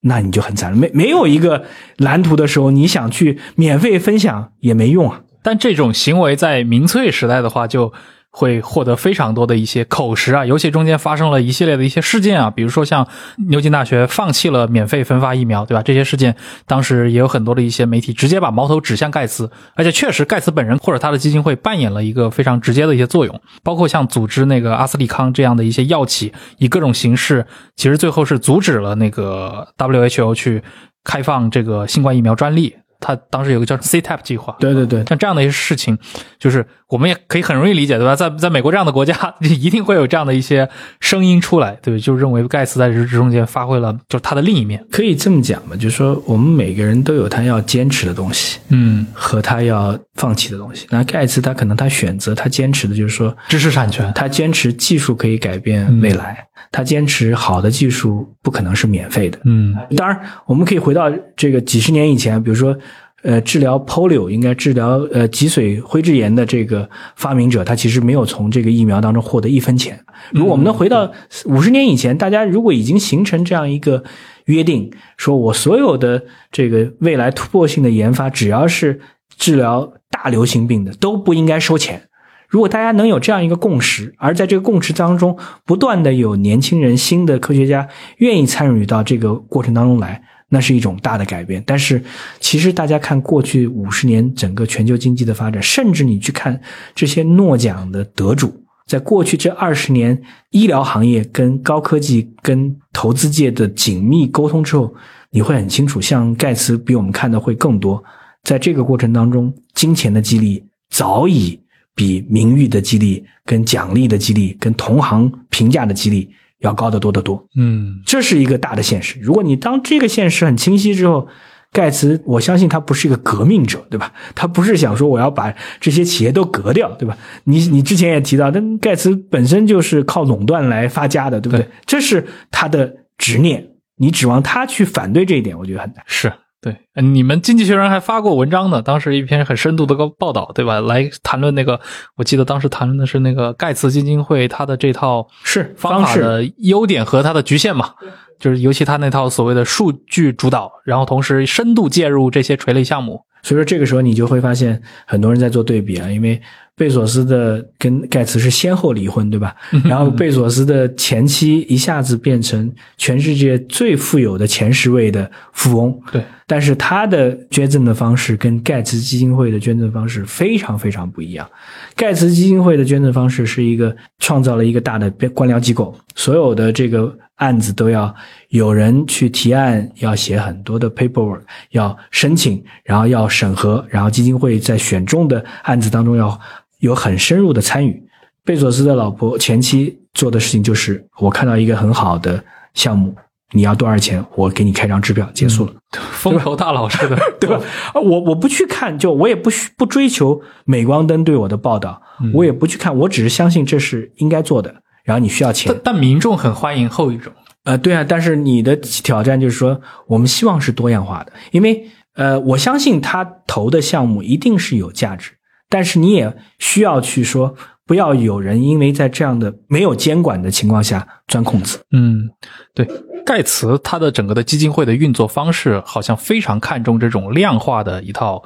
[0.00, 0.76] 那你就很惨了。
[0.78, 1.66] 没没有一个
[1.98, 5.20] 蓝图的时候，你想去免费分享也没用啊。
[5.42, 7.92] 但这种行为在民粹时代的话就。
[8.34, 13.06] 会获得非常多的一些口实啊，尤其中间发生了一系列的一些事件啊，比如说像
[13.48, 15.82] 牛津大学放弃了免费分发疫苗，对吧？
[15.82, 16.34] 这些事件
[16.66, 30.62] 当时也有很多的一些媒体直接把矛头指向盖茨，而且确实盖茨本人或者他的基金会扮演了一个非常直接的一些作用，包括像组织那个阿斯利康这样的一些药企，以各种形式，其实最后是阻止了那个 WHO 去
[31.04, 32.76] 开放这个新冠疫苗专利。
[33.02, 35.98] 他当时有个叫 CTAP 计划，对对对，像这样的一些事情，
[36.38, 38.14] 就是我们也可以很容易理解，对吧？
[38.14, 40.68] 在在美国这样的国家， 一定会有这样的一些
[41.00, 45.74] 声音出来，对，就认为盖茨在这中间发挥了就是他的另一面，可以这么讲吧？
[45.74, 50.86] 就是说，我们每个人都有他要坚持的东西，嗯，和他要放弃的东西。
[50.90, 62.76] 那盖茨他可能他选择他坚持的就是说知识产权，他坚持技术可以改变未来，他坚持好的技术不可能是免费的，嗯，当然我们可以回到这个几十年以前，比如说。
[63.22, 69.98] 呃，治疗 polio 应该治疗呃脊髓灰质炎的这个发明者，他其实没有从这个疫苗当中获得一分钱。
[70.32, 71.10] 如果我们能回到
[71.46, 74.02] 五十年以前，大家如果已经形成这样一个
[74.46, 79.00] 约定，说我所有的这个未来突破性的研发，只要是
[79.36, 82.08] 治疗大流行病的，都不应该收钱。
[82.48, 90.22] 如果大家能有这样一个共识，而在这个共识当中，不断的有年轻人、新的科学家愿意参与到这个过程当中来，
[90.52, 91.62] 那是一种大的改变。
[91.66, 92.02] 但是，
[92.38, 96.60] 其实大家看过去五十年整个全球经济的发展，甚至你去看
[96.94, 98.52] 这些诺奖的得主，
[98.86, 104.94] 在过去这二十年，医疗行业跟高科技、跟投资界的紧密沟通之后，
[105.30, 108.04] 你会很清楚，像盖茨比我们看的会更多。
[108.44, 111.58] 在这个过程当中，金钱的激励早已
[111.94, 116.28] 比名誉的激励、跟奖励的激励、跟同行评价的激励
[116.62, 117.46] 要高得多得多。
[117.56, 119.20] 嗯这是一个大的现实。
[119.20, 121.28] 如果你当这个现实很清晰之后，
[121.72, 124.12] 盖茨，我相信他不是一个革命者，对吧？
[124.34, 127.16] 他不是想说我要把这些企业都革掉，对吧？
[127.44, 131.64] 你你之前也提到，但盖茨本身就是靠垄断来发家的，对不对？
[131.64, 133.68] 对这是他的执念。
[133.96, 136.02] 你指望他去反对这一点，我觉得很难。
[136.06, 136.32] 是
[136.62, 140.80] 对，呃你们经济学人还发过文章呢，当时一篇很深度的个报道，对吧？
[140.80, 141.80] 来谈论那个，
[142.16, 147.90] 我记得当时谈论的是那个盖茨基金会它的这套是方法式的优点和它的局限嘛，
[148.38, 153.20] 就是尤其它那套所谓的数据主导，然后同时深度介入这些垂类项目。
[153.42, 156.40] 所以说这个时候你就会发现很多人在做对比啊，因为
[156.76, 159.52] 贝索斯的跟盖茨是先后离婚，对吧？
[159.84, 166.22] 然后贝索斯的前妻一下子变成全世界最富有的前十位的富翁，对，
[166.52, 171.50] 但是他的捐赠的方式跟盖茨基金会的捐赠方式非常非常不一样。
[171.96, 178.14] 盖茨基金会的捐赠方式是一个创造了一个大的官僚机构，所有的这个案子都要
[178.50, 181.40] 有人去提案，要写很多的 paperwork，
[181.70, 186.38] 要申请，然后要审核，然后基金会在选中的案子当中要
[186.80, 188.06] 有很深入的参与。
[188.44, 192.44] 贝佐斯的老婆前妻做的事情就是，我看到一个很好的
[192.74, 193.16] 项目，
[193.52, 195.72] 你要多少钱，我给你开张支票，结束了。
[196.12, 197.60] 风投大佬似的， 对吧？
[197.94, 202.00] 啊，我我不去看，就我也不需不追求镁光灯对我的报道，
[202.34, 204.74] 我也不去看，我只是相信这是应该做的。
[205.04, 207.32] 然后你需要钱但，但民众很欢迎后一种。
[207.64, 215.32] 呃，对啊，但是你的挑战就是说，我们希望是多样化的，因为呃，我相信他投的项目一定是有价值，
[215.68, 217.54] 但是你也需要去说，
[217.92, 221.78] 不要有人因为在这样的没有监管的情况下钻空子。
[221.90, 222.30] 嗯，
[222.72, 222.88] 对，
[223.22, 228.42] 盖茨他的整个的基金会的运作方式好像非常看重这种量化的一套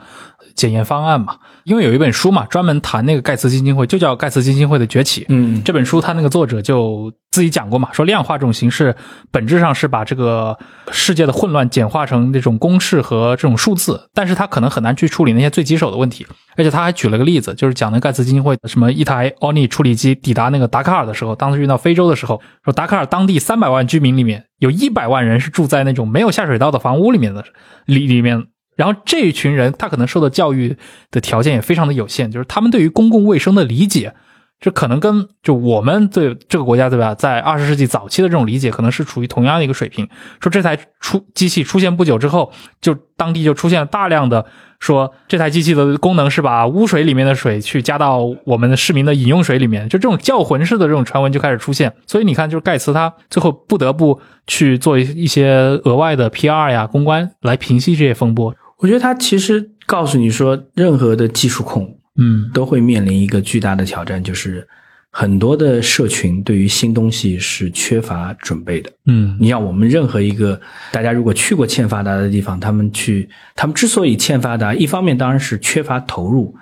[0.55, 1.36] 检验方案嘛。
[1.64, 5.22] 因为有一本书嘛，专门谈那个盖茨基金会，就叫《盖茨基金会的崛起》。
[5.28, 8.94] 嗯这本书他那个作者就自己讲过嘛，说量化这种形式
[9.32, 10.57] 本质上是把这个
[10.92, 16.24] 世界的混乱简化成那种公式和这种数字，但是他可能很难去处理那些最棘手的问题。
[16.57, 27.44] 而且他还举了个例子，就是讲那盖茨基金会什么一台 ONI 处理机抵达那个达喀尔的时候，当时运到非洲的时候，说达喀尔当地三百万居民里面有一百万人是住在那种没有下水道的房屋里面的
[27.86, 28.47] 里里面。
[28.76, 30.76] 然后这一群人，他可能受的教育
[31.10, 34.14] 的条件也非常的有限，就是他们对于公共卫生的理解，
[34.60, 40.06] 这可能跟就我们对这个国家对吧，在二十世纪早期的这种理解，可能是处于同样的一个水平。
[40.40, 44.44] 说这台出机器出现不久之后，就当地就出现了大量的
[44.78, 51.94] 说这台机器的功能是把污水里面的水去加到我们的市民的饮用水里面，就这种教魂式的这种传闻就开始出现。
[52.06, 55.48] 所以你看，就是盖茨他最后不得不去做一一些
[55.84, 58.54] 额外的 PR 呀、公关来平息这些风波。
[58.78, 64.66] 我觉得他其实告诉你说，任何的技术控嗯都会面临一个巨大的挑战，就是
[65.10, 68.90] 很多的社群对于新东西是缺乏准备的。
[69.06, 70.60] 嗯你像我们任何一个
[70.92, 76.54] 大家如果去过欠发达的地方，他们去，他们之所以欠发达，一方面当然是缺乏投入，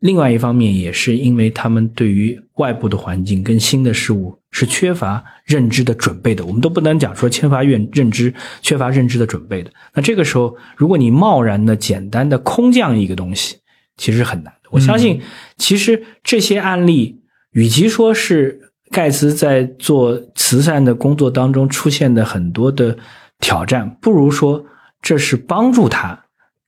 [0.00, 6.44] 另外一方面也是因为他们对于外部的环境跟新的事物是缺乏认知的准备的。
[6.44, 8.32] 我们都不能讲说缺乏认认知、
[8.62, 9.70] 缺乏认知的准备的。
[9.94, 13.56] 那这个时候，如果你贸然的、简单的空降一个东西，
[13.96, 14.68] 其实很难的。
[14.70, 15.20] 我相信，
[15.56, 17.20] 其实这些案例，
[17.52, 22.96] 与其说是盖茨在做慈善的工作当中出现的很多的
[23.40, 24.64] 挑战，不如说
[25.02, 26.24] 这是帮助他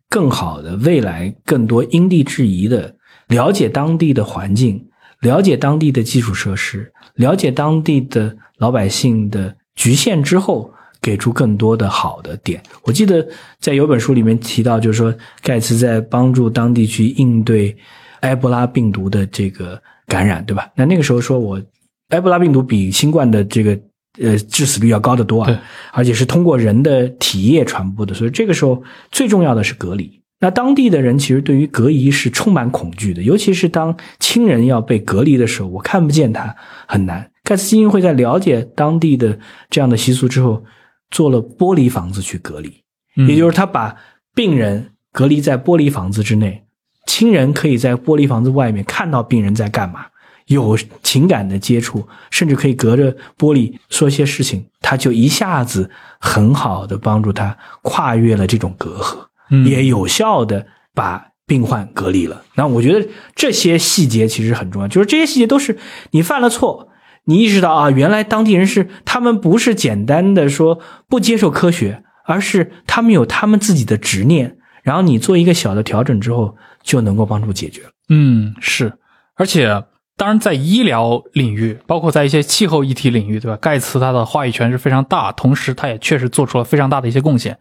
[0.08, 2.96] 更好的未来更多因地制宜的
[3.28, 4.88] 了解当地的环境，
[5.20, 12.62] 了解当地的基础设施，了解当地的老百姓的局限之后，给出更多的好的点。
[12.82, 13.26] 我记得
[13.60, 17.76] 在有本书里面提到，就是说盖茨在帮助当地去应对
[18.20, 20.70] 埃博拉病毒的这个感染，对吧？
[20.74, 21.60] 那那个时候说我
[22.08, 23.78] 埃博拉病毒比新冠的这个
[24.18, 25.62] 呃致死率要高得多啊，
[25.92, 30.19] 而且是通过人的体液传播的，所以这个时候最重要的是隔离。
[30.40, 36.56] 那当地的人其实对于隔离是充满恐惧的，尤其是当亲人要被隔离的时候，我看不见他
[36.88, 37.30] 很难。
[37.44, 39.38] 盖茨基金会在了解当地的
[39.68, 40.64] 这样的习俗之后，
[41.10, 42.72] 做了玻璃房子去隔离，
[43.16, 43.94] 嗯也就是他把
[44.34, 46.64] 病人隔离在玻璃房子之内，
[47.06, 50.06] 亲人可以在玻璃房子外面看到病人在干嘛，
[50.46, 59.29] 有情感的接触，甚至可以隔着玻璃说些事情，他就一下子很好的帮助他跨越了这种隔阂，嗯
[59.66, 62.42] 也有效的把病患隔离了。
[62.54, 65.78] 那我觉得这些细节其实很重要，就是这些细节都是
[66.12, 66.88] 你犯了错。
[67.24, 77.90] 你意识到啊，原来当地人是他们不是简单的说不接受科学，而是他们有他们自己的执念，然后你做一个小的调整之后，就能够帮助解决了。
[78.08, 78.92] 嗯，是，
[79.36, 79.84] 而且
[80.16, 83.56] 当然在医疗领域，包括在一些气候议题领域，对吧？
[83.58, 87.56] 盖茨他的话语权是非常大，同时他也确实做出了非常大的一些贡献。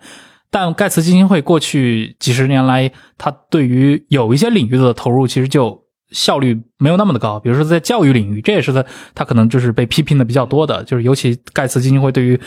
[0.52, 7.40] 但盖茨基金会过去几十年来，它对于有一些领域的投入，其实就效率没有那么的高。
[7.40, 8.84] 比如说在教育领域，这也是他
[9.14, 12.40] 他可能就是被批评的比较多的，就是尤其盖茨基金会对于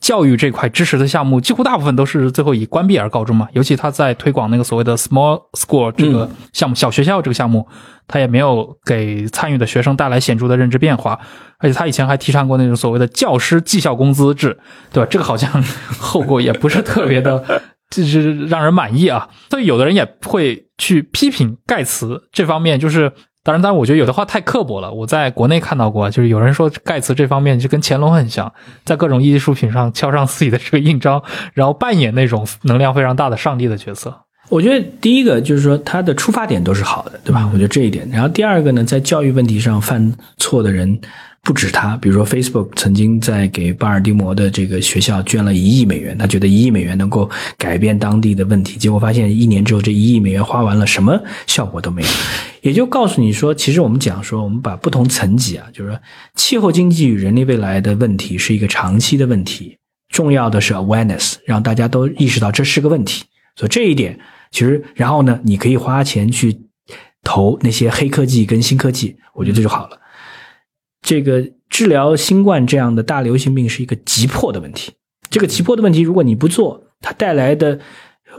[0.00, 3.48] 教育这块支持的项目，几乎大部分都是最后以关闭而告终嘛。
[3.52, 7.66] 尤其他在推广那个所谓的 small school 这个项目，小学校这个项目，
[8.06, 11.18] 他也没有给参与的学生带来显著的认知变化。
[11.58, 14.58] 而且他以前还提倡过那种所谓的教师绩效工资制，
[14.92, 15.08] 对吧？
[15.10, 15.50] 这个好像
[15.98, 17.42] 后果也不是特别的，
[17.88, 19.26] 就是让人满意啊。
[19.48, 23.12] 所以有的人也会去批评盖茨这方面，就是
[23.42, 24.92] 当然，当然，我觉得有的话太刻薄了。
[24.92, 28.52] 我在国内看到过，就是有人说盖茨这方面就跟乾隆很像，
[28.84, 31.22] 在各种艺术品上敲上自己的这个印章，
[31.54, 34.22] 然后扮演那种能量非常大的上帝的角色。
[34.48, 37.48] 我觉得第一个就是说他的出发点都是好的，对吧？
[37.52, 38.08] 我觉得这一点。
[38.10, 41.00] 然后第二个呢，在教育问题上犯错的人
[41.46, 51.16] 不止他，比如说 Facebook 曾经在给巴尔的摩的这个学校捐了一亿美元，他觉得一亿美元能够改变当地的问题，结果发现一年之后这一亿美元花完了，什么
[51.46, 52.08] 效果都没有。
[52.62, 56.00] 也就告诉你说，其实我们讲说，我们把不同层级啊，就是说
[56.34, 59.78] 气候经济与人类未来的问题是一个长期的问题，
[60.08, 63.22] 重要的是 awareness，让大家都意识到这是个问题。
[63.54, 64.18] 所以这一点。
[64.52, 66.56] 其实，然后呢，你可以花钱去
[67.22, 69.98] 投那些黑科技跟新科技，我觉得这就好了。
[71.06, 71.40] 这个
[71.70, 74.90] 治疗新冠这样的大流行病是一个急迫的问题，
[75.30, 77.78] 这个急迫的问题，如果你不做，它带来的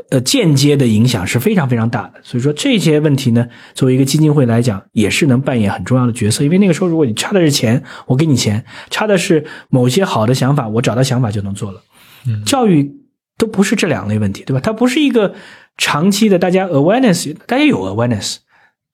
[0.10, 2.16] 呃间接的影响是非常非常大的。
[2.24, 6.44] 所以说这些问题呢，作为一个基金会来讲，也是能扮演很重要的角色。
[6.44, 11.82] 因为那个时候，如果你差的是钱，我给你钱；差的是某些好的想法，我找到想法就能做了。
[12.28, 12.92] 嗯，教育
[13.38, 14.60] 都不是这两类问题，对吧？
[14.60, 15.34] 它不是一个。
[15.80, 18.38] 长期的，大家 awareness，大家有 awareness，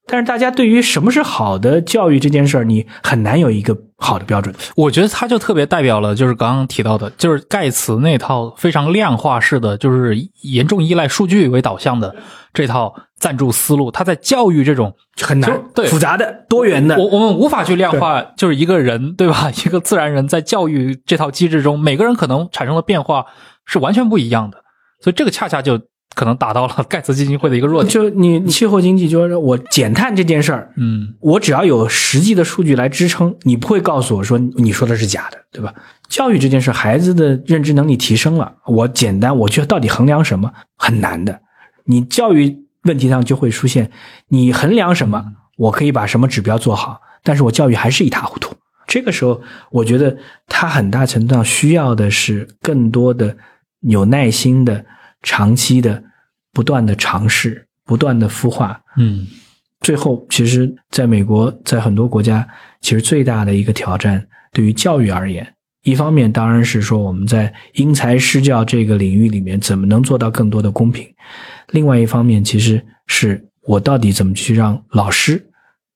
[0.06, 4.54] 但是大家对于什么是好的教育这件事儿，你很难有一个好的标准。
[4.76, 12.14] 我觉得他就特别代表了，就是刚刚提到的，就是盖茨那套非常量化式的，就是严重依赖数据为导向的
[12.54, 13.89] 这套赞助思路。
[13.89, 19.49] 他在教育这种很难、对复杂的、多元的，我我们无法去量化，就是一个人对吧？
[19.66, 23.26] 一个自然人在教育这套机制中，每个人可能产生的变化
[23.66, 24.58] 是完全不一样的。
[24.99, 25.80] 所以这个恰恰就。
[26.14, 27.91] 可能达到了盖茨基金会的一个弱点。
[27.91, 35.74] 就你气候经济，就是我减碳这件事儿，嗯，我只要有实际的数据来支撑，你不会告诉我说你说的是假的，对吧？
[36.07, 41.41] 教育这件事，孩子的认知能力提升了，我简单，我去到底衡量什么很难的。
[41.86, 43.89] 你教育问题上就会出现，
[44.28, 45.26] 你衡量什么，
[45.57, 48.53] 我可以把什么指标做好，但是我教育还是一塌糊涂。
[48.86, 49.41] 这个时候，
[49.72, 50.16] 我觉得
[50.47, 53.36] 他很大程度上需要的是更多的
[53.82, 54.86] 有耐心的。
[55.24, 56.03] 长期的、
[56.51, 59.26] 不断的尝试、不断的孵化，嗯，
[59.80, 62.47] 最后其实，在美国，在很多国家，
[62.82, 65.51] 其实最大的一个挑战，对于教育而言，
[65.84, 71.05] 一方面当然是说我们在因材施教这个领域里面怎么能做到更多的公平；
[71.71, 75.43] 另外一方面，其实是我到底怎么去让老师、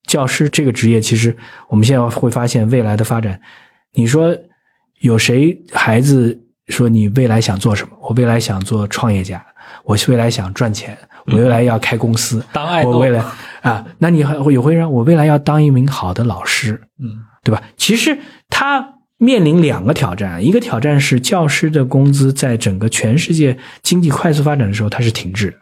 [0.08, 1.36] 教师这个职业，其实
[1.68, 3.40] 我们现在会发现未来的发展。
[3.94, 4.36] 你说
[5.02, 6.42] 有谁孩子？
[6.68, 7.97] 说你未来想做什么？
[8.08, 9.46] 我未来想做创业家，
[9.84, 13.22] 我未来想赚钱，我未来要开公司，当爱我未来
[13.62, 17.62] 啊，那你还会也会让我未来要当一名好的老师，嗯，对吧？
[17.76, 25.58] 其实他面临两个挑战，一个挑战是教师的工资在整个全世界经济快速发展的时候它是停滞的；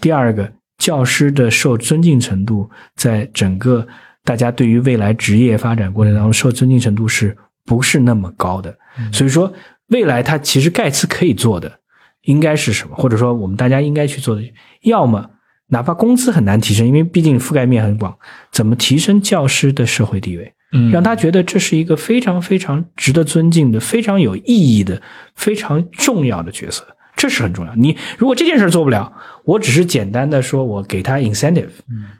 [0.00, 3.86] 第二个，教师的受尊敬程度在整个
[4.24, 7.36] 大家对于未来职业发展过程当中受尊敬程度是
[7.66, 8.74] 不是那么高的？
[9.12, 9.52] 所以说。
[9.90, 11.79] 未来，他其实盖茨可以做的
[12.22, 12.94] 应该是什么？
[12.96, 14.42] 或者说，我们大家应该去做的，
[14.82, 15.30] 要么
[15.68, 18.16] 哪怕工资很难提升，因为毕竟覆盖面很广，
[18.52, 20.52] 怎么提升教师的社会地位？
[20.72, 25.02] 嗯，让他觉得这是一个非常非常值得尊敬的、非常有意义的、
[25.34, 27.74] 非常重要的角色，这是很重要。
[27.74, 29.12] 你如果这件事做不了，
[29.44, 31.70] 我只是简单的说我给他 incentive，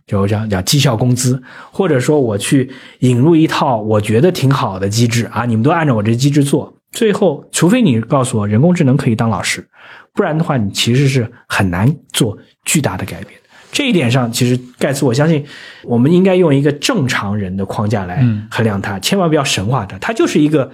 [0.04, 1.40] 就讲讲绩效工资，
[1.70, 2.68] 或者说我去
[3.00, 6.74] 引入一套我觉得挺好的机制啊，你们都按照我这机制做。
[6.92, 9.68] 最后，除非你告诉我人工智能可以当老师，
[10.12, 13.38] 不然的话，你其实是很难做巨大的改变。
[13.72, 15.46] 这一点上，其实盖茨，我相信
[15.84, 19.96] 我们应该用一个正常人的框架来嗯衡量他，千万不要神化他。
[19.98, 20.72] 他就是一个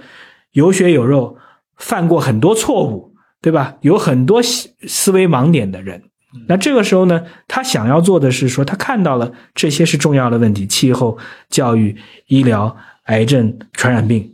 [0.53, 1.37] 有血有肉、
[1.77, 3.75] 犯过很多错误，对吧？
[3.81, 6.01] 有很多思思维盲点的人。
[6.47, 11.95] 那这个时候呢，他想要做的是说，他看到了这些是重要的问题：气候、教育、
[12.25, 14.33] 医疗、癌症、传染病。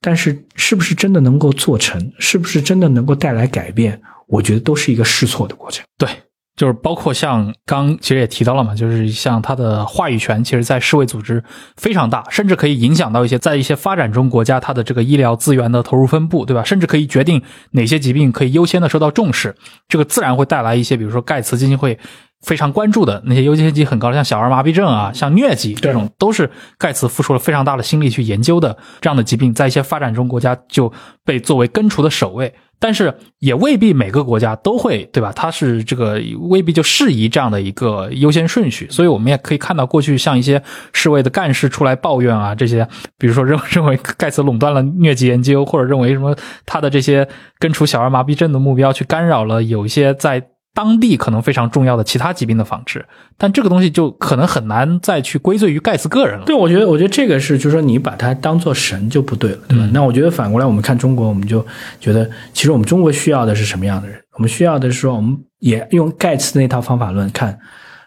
[0.00, 2.12] 但是，是不是真的能够做成？
[2.18, 4.00] 是不是真的能够带来改变？
[4.26, 5.84] 我觉得都是一个试错的过程。
[5.98, 6.08] 对，
[6.56, 11.42] 就是包括像刚其实也提到了嘛，就是像它的话语权，其实在世卫组织
[11.76, 16.64] 非常大，甚至可以影响到一些在一些发展中国家它的这个医疗资源的投入分布，对吧？
[16.64, 17.42] 甚至可以决定
[17.72, 19.54] 哪些疾病可以优先的受到重视，
[19.88, 21.98] 这个自然会带来一些，比如说盖茨基金会。
[22.42, 30.90] 非常关注的那些优先级很高的，像小儿麻痹症啊，像疟疾这种，都是盖茨付出了非常大的心力去研究的这样的疾病，在一些发展中国家就
[31.24, 32.54] 被作为根除的首位。
[32.82, 35.30] 但是也未必每个国家都会，对吧？
[35.36, 36.18] 它是这个
[36.48, 38.88] 未必就适宜这样的一个优先顺序。
[38.90, 40.62] 所以我们也可以看到，过去像一些
[40.94, 42.88] 世卫的干事出来抱怨啊，这些，
[43.18, 46.34] 比如说认认为盖茨垄断了疟疾研究，或者认为什么
[46.64, 47.28] 他的这些
[47.58, 50.42] 根除小儿麻痹症的目标去干扰了有一些在。
[50.72, 53.04] 当地可能非常重要的其他疾病的防治，
[53.36, 56.44] 但这个东西就可能很难再去归罪于盖茨个人了。
[56.44, 59.84] 对，我觉得，我觉得这个是，就是说你把它当做神就不对了，对吧？
[59.84, 61.64] 嗯那我觉得反过来，我们看中国，我们就
[61.98, 64.20] 觉得，其实我们中国需要的是什么样的人？
[64.34, 67.58] 我们需要的是说，我们也用盖茨那套方法论看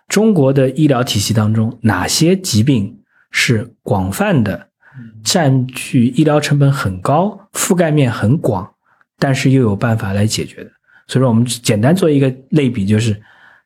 [0.07, 2.97] 中国的医疗体系当中哪些疾病
[3.29, 4.67] 是广泛的，
[5.23, 8.67] 占据医疗成本很高、覆盖面很广，
[9.19, 10.71] 但是又有办法来解决的。
[11.07, 13.19] 所以说，我们简单做一个类比，就是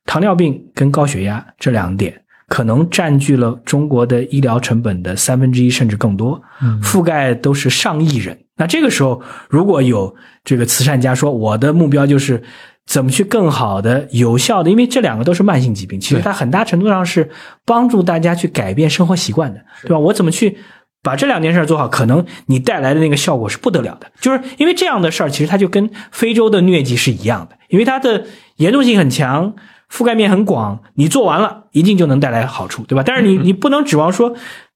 [0.06, 6.42] 糖尿病跟高血压这两点，可能占据了中国的医疗成本的三分之一甚至更多，
[6.82, 8.38] 覆盖都是上亿人。
[8.56, 12.42] 那这个时候，如果有这个慈善家说，我的目标就是
[12.86, 17.30] 怎么去更好的、有效的，因为这两个都是慢性疾病，其实它很大程度上是
[17.66, 20.00] 帮助大家去改变生活习惯的，对吧？
[20.00, 20.58] 我怎么去？
[21.04, 24.12] 把这两件事做好，可能你带来的那个效果是不得了的。
[24.20, 28.26] 就是因为这样的事儿，其实它就跟非洲的疟疾是一样的，因为它的
[28.58, 29.56] 严重性很强，
[29.92, 33.04] 覆盖面很广，你做完了一定就能带来好处，对吧？
[33.06, 34.36] 但是你你不能指望说，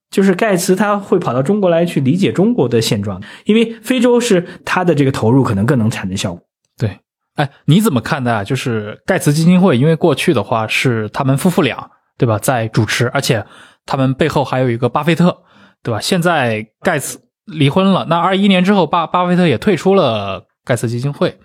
[0.09, 6.43] 就是盖茨他会跑到中国来去理解中国的现状，因为非洲是他的这个投入可能更能产生效果。
[6.77, 6.99] 对，
[7.35, 8.43] 哎，你怎么看待啊？
[8.43, 13.45] 就是盖茨基金会，因为过去的话是他们夫妇俩，对吧，在主持，而且
[13.85, 15.43] 他们背后还有一个巴菲特，
[15.83, 15.99] 对吧？
[15.99, 21.37] 现在盖茨离婚了，那二一年之后，巴巴菲特也退出了盖茨基金会。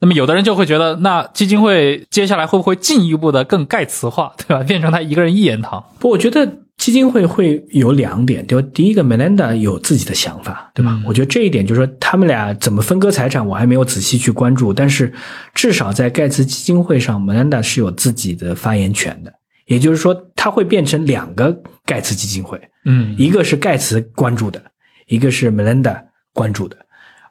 [0.00, 4.62] 那么有的人就会觉得，那基金会接下来会不会进一步的更盖茨化，对吧？
[4.64, 5.84] 变成他一个人一言堂？
[6.00, 6.44] 不，我觉得
[6.76, 10.90] 基金会会有两点，就第一个，Melinda 有自己的想法，对吧？
[10.92, 15.12] 嗯我觉得这一点就是说，他们俩怎么分割财产，我还没有仔细去关注，但是
[15.54, 19.32] 至少在盖茨基金会上，Melinda 是有自己的发言权的，
[19.66, 24.62] 也就是说，它会变成两个盖茨基金会，嗯一个是盖茨关注的，
[25.06, 26.02] 一个是 Melinda
[26.32, 26.76] 关注的，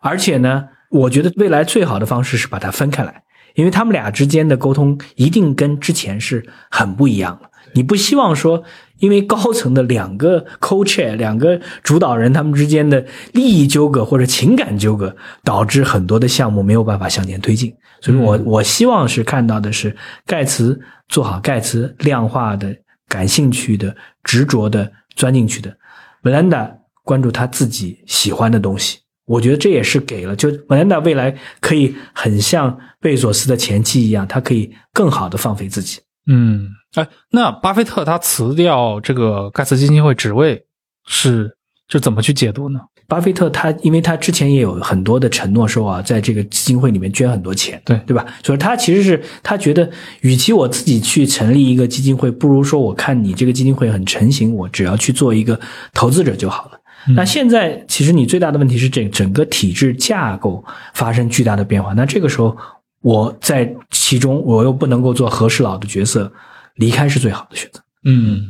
[0.01, 3.23] 而且呢，我觉得未来最好的方式是把它分开来，
[3.55, 7.49] 因为他们俩之间的沟通一定跟之前是很不一样了。
[7.73, 8.63] 你不希望说，
[8.99, 17.73] 因为高层的两个 co-chair 两个主导人他们之间的利益纠葛或者情感纠葛，导致很多的项目没有办法向前推进。
[18.01, 20.77] 所以我我希望是看到的是盖茨
[21.11, 22.75] 做好盖茨量化的、
[23.07, 25.77] 感兴趣的、执着的钻进去的
[26.23, 26.71] ，Melinda
[27.03, 28.97] 关注他自己喜欢的东西。
[29.25, 35.99] 我觉得这也是给了，就 Melinda 未来可以很像贝索斯的前妻一样，他可以更好的放飞自己。
[36.27, 40.65] 嗯，哎，那巴菲特他辞掉这个盖茨基金会职位
[41.05, 41.55] 是
[41.91, 42.79] 是怎么去解读呢？
[43.07, 48.25] 巴菲特他，因为他之前也有很多的承诺说啊，在这个基金会里面捐很多钱，对对吧？
[48.43, 49.89] 所以他其实是他觉得，
[50.21, 55.59] 与其我自己去成立一个基金会，不如说我看你这个基金会很成型，我只要去做一个
[55.93, 56.79] 投资者就好了。
[57.15, 60.63] 那现在其实你最大的问题是这整个体制架构
[60.93, 62.55] 发生巨大的变化，那这个时候
[63.01, 66.31] 我在其中我又不能够做和事佬的角色，
[66.75, 67.81] 离开是最好的选择。
[68.05, 68.41] 嗯，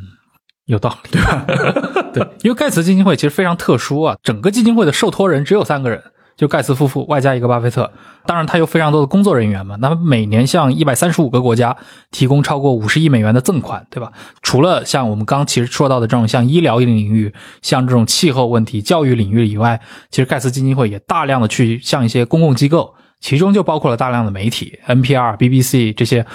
[0.65, 1.45] 有道理，对吧？
[2.13, 6.01] 对，因为盖茨基金会其实非常特殊啊，整个基金会的受托人只有三个人，
[6.35, 7.91] 就盖茨夫妇外加一个巴菲特。
[8.25, 11.75] 当然，他有非常多的工作人员嘛，那么每年向一百三十五个国家
[12.11, 14.11] 提供超过五十亿美元的赠款，对吧？
[14.41, 19.81] 除了像我们刚其实说到的这种像医疗领域、像这种气候问题、教育领域以外，
[20.11, 26.25] 其实盖茨基金会也大量的去向一些公共机构，其中就包括了大量的媒体、NPR、BBC 这些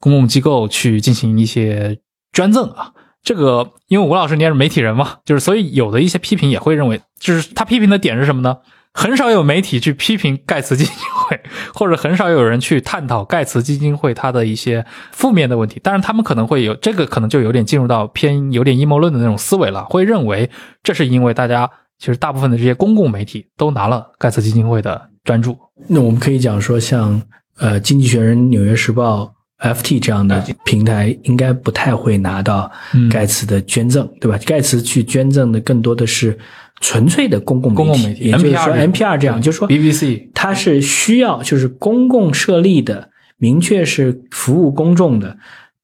[0.00, 1.98] 公共机构去进行一些
[2.32, 2.92] 捐赠啊。
[3.22, 8.58] 这个，因为吴老师你也是媒体人嘛，就是所以有的一些批评也会认为，就是他批评的点是什么呢？
[8.94, 11.40] 很少有媒体去批评盖茨基金会，
[11.74, 15.78] 或者很少有人去探讨盖茨基金会它的一些负面的问题。
[15.80, 20.50] 当然，他们可能会有这个，可能就有点进入到偏有点阴谋论的那种思维了，会认为
[20.82, 25.56] 这是因为大家其实大部分的这些公共媒体都拿了盖茨基金会的专注。
[25.86, 27.22] 那我们可以讲说，像
[27.58, 29.22] 呃《经济学人》《纽约时报》。
[29.60, 32.70] FT 这样的平台应该不太会拿到
[33.10, 34.38] 盖茨的捐赠，对吧？
[34.46, 36.38] 盖茨去捐赠的更多的是
[36.80, 45.36] 纯粹的公共公共媒体，也就是说 NPR 这样，就是说 BBC 它是需要就是公共设立的，明确是服务公众的，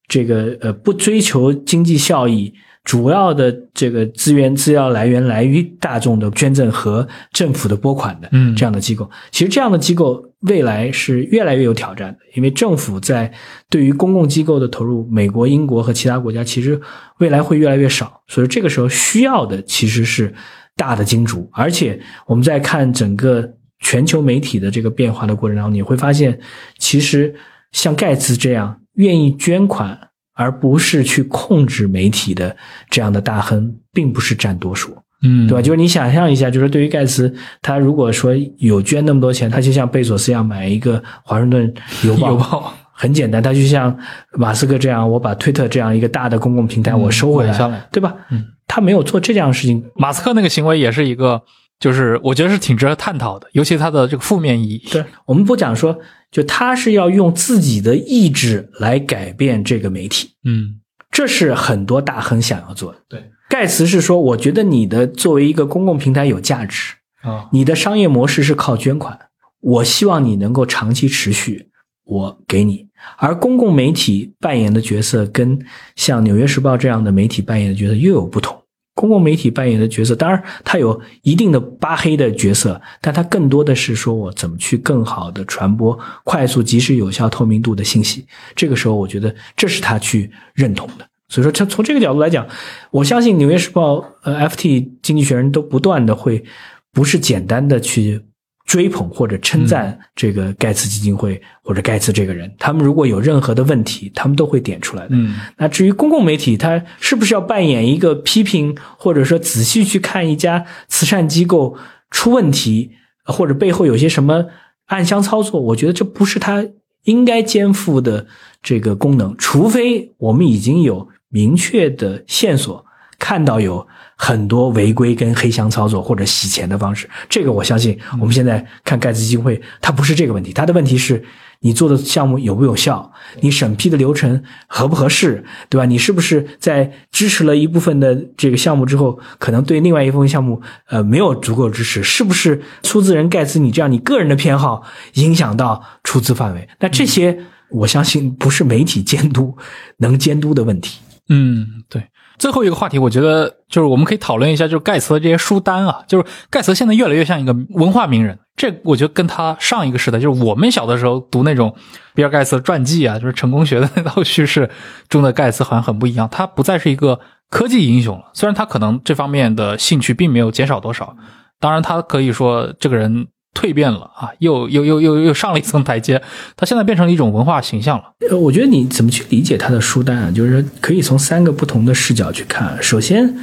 [0.07, 2.53] 这个呃不追求经济效益。
[2.85, 13.33] 主要的这个资源资料来源来于大众的捐赠和政府的拨款的，嗯，这样的机构，其实这样的机构未来是越来越有挑战的，因为政府在
[13.71, 16.79] 对于公共机构的投入，美国、英国和其他国家其实
[17.17, 20.31] 未来会越来越少，所以这个时候需要的其实是
[20.75, 26.39] 大的金主，而且我们在看整个全球媒体的这个变化的过程当中，你会发现，
[26.77, 27.33] 其实
[27.71, 29.99] 像盖茨这样愿意捐款。
[30.35, 32.55] 而不是去控制媒体的
[32.89, 35.61] 这样的大亨，并不是占多数，嗯，对吧？
[35.61, 41.73] 就是你想象一下，就是对于盖茨，他如果说有捐那么多钱，他就像贝索斯一样买一个华盛顿
[42.03, 43.97] 邮报，邮报 很简单，他就像
[44.33, 48.13] 马斯克这样，我把推特这样一个大的公共平台我收回下来，对吧？
[48.29, 49.83] 嗯，他没有做这样的事情。
[49.95, 51.41] 马斯克那个行为也是一个，
[51.79, 54.85] 就是我觉得是挺值得探讨的，尤其他的这个负面意义。
[54.91, 55.97] 对我们不讲说。
[56.35, 62.99] 就他是要用自己的意志来改变这个媒体，嗯，这是很多大亨想要做的。
[63.07, 69.17] 对，盖茨是说，我觉得你的作为一个公共平台有价值啊，你的商业模式是靠捐款，
[69.61, 71.69] 我希望你能够长期持续，
[72.03, 72.85] 我给你。
[73.15, 75.57] 而公共媒体扮演的角色跟
[75.95, 78.61] 像《纽约时报》这样的媒体扮演的角色又有不同。
[79.05, 88.25] 公共媒体扮演的角色，当然它有一定的扒黑的角色，但它更多的是说我怎么去更好的传播快速、及时、有效、透明度的信息。
[88.55, 91.07] 这个时候，我觉得这是他去认同的。
[91.29, 92.47] 所以说，从从这个角度来讲，
[92.89, 94.55] 我相信《纽约时报》、呃，《FT》、
[95.03, 96.43] 《经济学人》都不断的会
[96.91, 98.21] 不是简单的去。
[98.65, 105.09] 追捧或者称赞这个盖茨基金会或者盖茨这个人，他们如果有任何的问题，他们都会点出来的。
[105.11, 111.77] 嗯，那至于公共媒体，他是不是要扮演一个批评，或者说仔细去看一家慈善机构
[112.09, 112.91] 出问题，
[113.25, 114.47] 或者背后有些什么
[114.87, 115.61] 暗箱操作？
[115.61, 116.65] 我觉得这不是他
[117.03, 118.25] 应该肩负的
[118.63, 122.83] 这个功能，除非我们已经有明确的线索，
[123.19, 123.87] 看到有。
[124.15, 131.23] 很多违规跟黑箱操作或者洗钱的方式，这个我相信我们现在看盖茨基金会，它不是这个问题，它的问题是
[131.59, 133.11] 你做的项目有不有效，
[133.41, 135.85] 你审批的流程合不合适，对吧？
[135.85, 142.01] 你是不是在支持了一部分的这个项目之后，可能对另外一部分项目呃没有足够支持？
[142.01, 144.83] 是不是出资人盖茨你这样你个人的偏好
[145.15, 146.67] 影响到出资范围？
[146.79, 147.37] 那这些
[147.69, 149.57] 我相信不是媒体监督
[149.97, 150.99] 能监督的问题。
[151.27, 152.03] 嗯，对。
[152.37, 158.37] 最后一个话题，我觉得就是我们可以讨论一下，就是盖茨的这些书单啊，就是盖茨现在越来越像一个文化名人。
[158.55, 161.75] 这我觉得跟他上一个时代，就是我们小的时候读那种
[162.13, 164.69] 比尔盖茨传记啊，就是成功学的那套叙事
[165.09, 166.27] 中的盖茨，好像很不一样。
[166.29, 167.19] 他不再是一个
[167.49, 171.15] 科技英雄了，虽然他可能这方面的兴趣并没有减少多少。
[171.59, 173.27] 当然，他可以说这个人。
[173.55, 176.21] 蜕变了啊，又又又又又上了一层台阶，
[176.55, 178.03] 他现在变成了一种文化形象了。
[178.29, 180.29] 呃，我觉得你怎么去理解他的书单啊？
[180.29, 182.77] 就是可以从三个不同的视角去看。
[182.83, 183.39] 首先，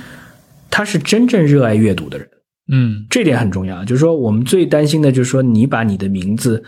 [0.70, 2.28] 他是真正热爱阅读的人，
[2.70, 3.84] 嗯，这点很重要。
[3.84, 6.62] 就是说，我们最担心的就是说，你把你的名字。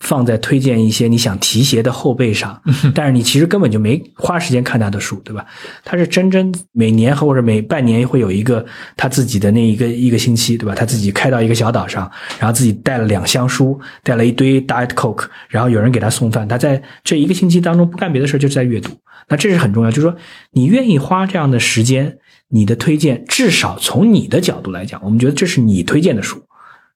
[0.00, 2.62] 放在推荐一些你想提携的后辈上，
[2.94, 5.44] 但是你其实根本就没花时间看他的书，对吧？
[5.84, 8.64] 他是真真每年或者每半年会有一个
[8.96, 10.74] 他自己的那一个一个星期，对吧？
[10.74, 18.92] 他自己开到一个小岛上，然后自己带了两箱书，带了一堆 Diet Coke，然后有人给他送饭，他在这一个星期当中不干别的事，就是在阅读。
[19.28, 20.16] 那这是很重要，就是说
[20.52, 22.18] 你愿意花这样的时间，
[22.50, 26.40] 你的推荐至少从你的角度来讲，我们觉得这是你推荐的书，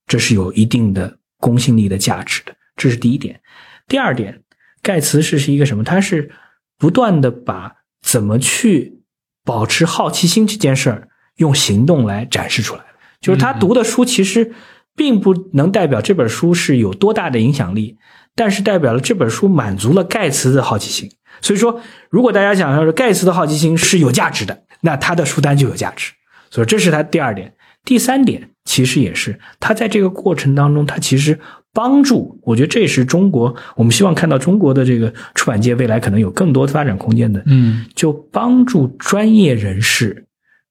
[0.07, 2.55] 这是有一定的公信力的价值的。
[2.83, 3.41] 这是第一点，
[3.87, 4.43] 第二点，
[4.83, 5.85] 盖茨是是一个什么？
[5.85, 6.33] 他是
[6.77, 9.03] 不断的把怎么去
[9.45, 12.83] 保持好奇心这件事儿用行动来展示出来
[13.21, 14.53] 就是他读的书其实
[14.97, 17.97] 并不能代表这本书是有多大的影响力，
[18.35, 21.09] 但是代表了这本书满足了盖茨的好奇心。
[21.41, 21.81] 所以说，
[22.11, 26.13] 如果大家想要说盖茨的好奇心是有价值的，那他的书单就有价值。
[26.51, 27.55] 所以这是他第二点，
[27.85, 31.39] 第三点其实也是他在这个过程当中，他其实。
[31.73, 37.43] 帮助，我觉得这也是中国，我们希望看到中国的这个出版界未来可能有更多的发展空间的。
[37.47, 40.27] 嗯，就帮助专业人士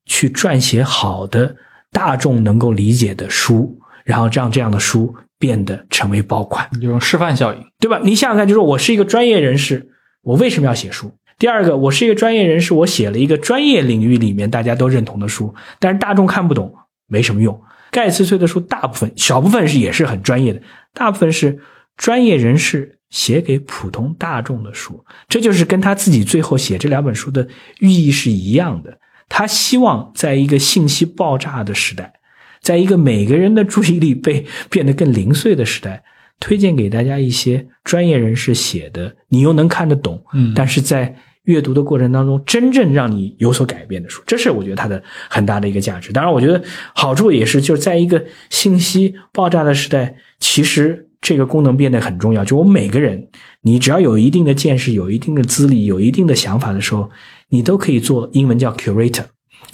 [0.06, 1.56] 去撰写好的、
[1.92, 7.60] 大众能够理解的书，然后让这样的书变得成为爆款，这种示范效应。
[7.80, 8.00] 对吧？
[8.04, 9.90] 你想想看，就是我是一个专业人士，
[10.22, 11.12] 我为什么要写书？
[11.40, 16.72] 第二个，我是一个专业人士，我写了一个专业领域里面大家都认同的书，但是大众看不懂，
[17.08, 17.60] 没什么用。
[17.92, 20.62] 盖茨推的书大部分、小部分是也是很专业的，
[20.94, 21.60] 大部分是
[21.98, 27.48] 专业人士写给普通大众的书，这就是跟他自己最后写这两本书的
[27.80, 28.98] 寓意是一样的。
[29.28, 32.14] 他希望在一个信息爆炸的时代，
[32.62, 36.04] 在一个每个人的注意力被 变得更零碎的时代，
[36.40, 46.12] 推荐给大家一些专业人士写的，你又能看得懂，嗯但是在阅读的过程当中，真正让你有所改变的书，这是我觉得它的很大的一个价值。
[46.14, 46.62] 当然，我觉得
[46.94, 52.46] 好处也是，就是在一个信息爆炸的时代，其实这个功能变得很重要。
[52.46, 53.28] 就我每个人，
[53.62, 57.10] 你只要有一定的见识、有一定的资历、有一定的想法的时候，
[57.50, 59.26] 你都可以做英文叫 curator，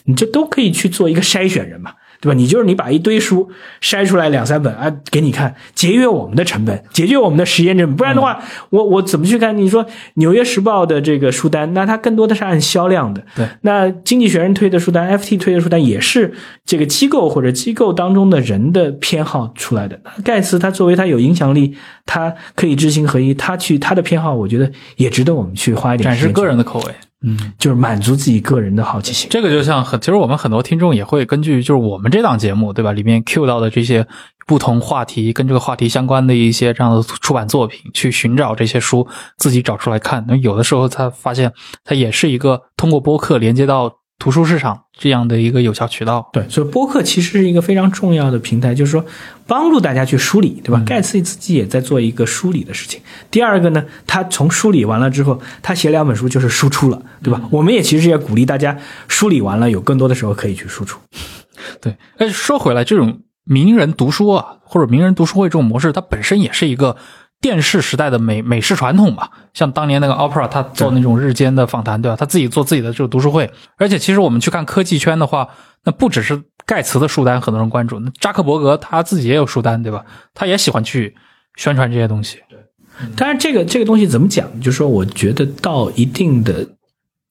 [0.06, 1.94] 你就都可以去做一个筛选人嘛。
[2.20, 2.34] 对吧？
[2.34, 3.50] 你就是你把一堆书
[3.82, 7.96] 筛出来两三本啊，给你看，节约我们的成本，节约我们的时间成本。
[7.96, 8.40] 不然的话，
[8.70, 9.58] 我我怎么去看？
[9.58, 9.86] 你说
[10.16, 13.24] 《纽约时报》的这个书单，那它更多的是按销量的。
[13.36, 16.34] 对，那《经济学人》推的书单，FT 推的书单也是
[16.66, 20.00] 这个机构或者机构当中的人的偏好出来的。
[20.24, 21.76] 盖茨他作为他有影响力，
[22.06, 26.94] 他可以知行合一，他去他的偏好，我觉得也值得我们去花一点展示个人的口味。
[27.58, 29.28] 就是满足自己个人的好奇心。
[29.30, 34.08] 这个就像很，其实我们很多听众也会根据就是我们这档节目对吧，里面 Q 到的这些
[34.46, 39.08] 不同话题跟这个话题相关的一些这样的出版作品，去寻找这些书，
[39.38, 40.24] 自己找出来看。
[40.28, 41.52] 那有的时候他发现，
[41.84, 46.30] 它也是一个通过播客连接到图书市场这样的一个有效渠道。
[46.34, 49.06] 对，所以播客其实是一个非常重要的平台，就是说
[49.46, 50.82] 帮助大家去梳理，对吧？
[50.86, 53.00] 盖茨自己也在做一个梳理的事情。
[53.30, 57.42] 第二个呢，他从梳理完了之后，他写两本书就是输出了，对吧？
[57.52, 58.78] 我们也其实也鼓励大家
[59.08, 61.00] 梳理完了，有更多的时候可以去输出。
[61.80, 66.98] 对，哎，说回来，这种名人读书啊，或者名人读书会这种模式，它本身也是一个
[67.40, 69.30] 电视时代的美美式传统吧。
[69.54, 72.16] 像当年那个 Opera，他做那种日间的访谈，对吧？
[72.16, 73.52] 他自己做自己的这个读书会。
[73.78, 75.48] 而且，其实我们去看科技圈的话，
[75.84, 80.04] 那不只是盖茨的书单很多人关注，那扎克伯格他自己也有书单，对吧？
[80.34, 81.16] 他也喜欢去
[81.56, 82.40] 宣传这些东西。
[82.50, 82.58] 对
[83.16, 84.60] 当然，这个这个东西怎么讲？
[84.60, 86.68] 就是说，我觉得到一定的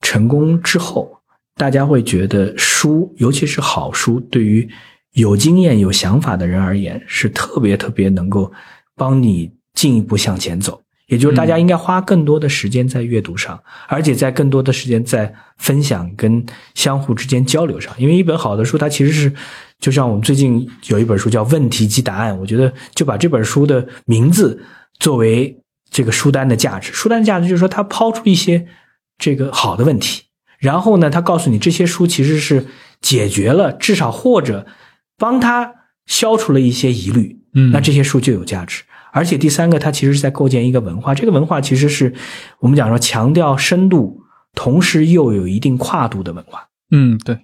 [0.01, 1.19] 成功之后，
[1.55, 4.69] 大家会觉得书，尤其是好书，对于
[5.11, 8.49] 有经验、有想法的人而言，是特别特别能够
[8.95, 10.81] 帮你进一步向前走。
[11.07, 16.45] 也就是大家应该花更多的时间在阅读上，而且在更多的时间在分享跟
[16.75, 17.93] 相互之间交流上。
[17.97, 19.33] 因为一本好的书，它其实是
[19.79, 24.61] 就像我们最近有一本书叫《问题及答案》，我觉得就把这本书的名字
[24.99, 25.57] 作为
[25.89, 26.91] 这个书单的价值。
[26.91, 28.67] 书单的价值就是说，它抛出一些
[29.17, 30.23] 这个好的问题，
[30.59, 32.65] 然后呢，它告诉你这些书其实是
[32.99, 34.67] 解决了，至少或者
[35.17, 35.73] 帮他
[36.05, 37.39] 消除了一些疑虑。
[37.53, 38.83] 嗯那这些书就有价值。
[39.17, 42.13] 而且第三个，它其实是在构建一个文化，这个文化其实是
[42.59, 44.21] 我们讲说强调深度，
[44.53, 46.67] 同时又有一定跨度的文化。
[46.91, 47.39] 嗯，对。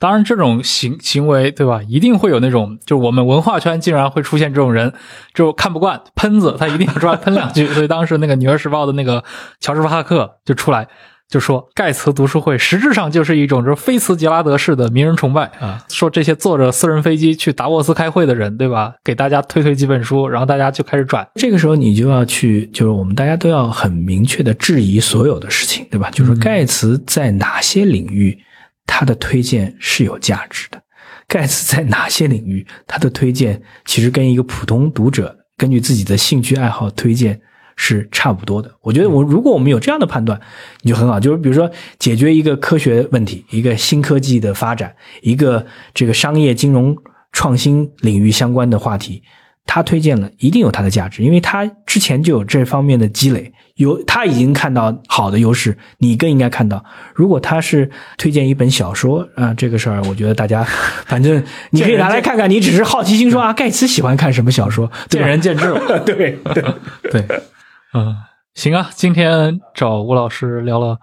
[0.00, 1.82] 当然，这种行行为，对吧？
[1.82, 4.92] 一定会有那种，就我们文化圈竟然会出现这种人，
[5.34, 7.66] 就看不惯喷子，他一定要出来喷两句。
[7.66, 9.24] 所以当时那个《纽约时报》的那个
[9.58, 10.86] 乔治·巴哈克就出来
[11.28, 18.94] 就说，盖茨读书会实质上就是一种就是菲茨杰拉德式的名人崇拜啊，说这些坐着私人飞机去达沃斯开会的人，对吧？
[19.04, 21.28] 给大家推推几本书，然后大家就开始转。
[21.34, 26.10] 这个时候你就要去，就是我们大家都要很明确的质疑所有的事情，对吧？
[26.12, 28.38] 就是盖茨在哪些领域
[28.86, 30.80] 他的推荐是有价值的？
[31.26, 37.38] 盖茨在哪些领域他的推荐其实跟一个普通读者根据自己的兴趣爱好推荐
[37.80, 38.70] 是差不多的？
[38.82, 40.38] 我觉得我如果我们有这样的判断，
[40.82, 41.20] 你就很好。
[41.20, 44.92] 就是比如说解决一个科学问题，一个新科技的发展，
[45.22, 45.64] 一个
[45.94, 46.96] 这个商业金融
[47.32, 49.22] 创新领域相关的话题。
[49.70, 56.82] 他推荐了，一定有它的价值，因为他之前就有这方面的积累，有他已经看到好的优势，你更应该看到。
[57.14, 60.64] 如果他是推荐一本小说啊、这个事儿，我觉得大家
[61.04, 66.00] 反正你可以拿来看看，你只是好奇心说啊，盖茨喜欢看什么小说，见仁见智了。
[66.00, 66.64] 对 对，
[67.10, 67.24] 对，
[67.94, 68.14] 嗯，
[68.54, 70.98] 行啊，今天找吴老师聊了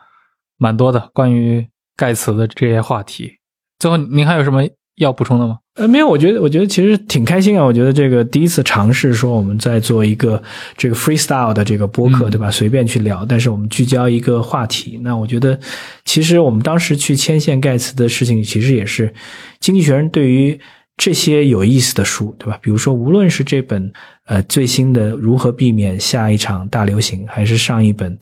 [0.57, 3.39] 蛮多的关于盖茨的这些话题。
[3.79, 4.61] 最后，您还有什么
[4.97, 5.59] 要补充的吗？
[5.75, 7.65] 呃，没有，我觉得，我觉得其实挺开心啊。
[7.65, 10.41] 我觉得这个第一次尝试说我们在做一个
[10.77, 12.49] 这个 freestyle 的这个播客，嗯对吧？
[12.49, 14.99] 随便去聊，但是我们聚焦一个话题。
[15.03, 15.59] 那我觉得，
[16.05, 19.09] 其实我们当时去牵线盖茨的事情，其实也是
[19.59, 20.57] 《经济学人》对于
[20.95, 22.57] 这些有意思的书，对吧？
[22.61, 23.91] 比如说，无论是这本
[24.25, 28.17] 呃最新的《如何避免下一场大流行》，还是上一本。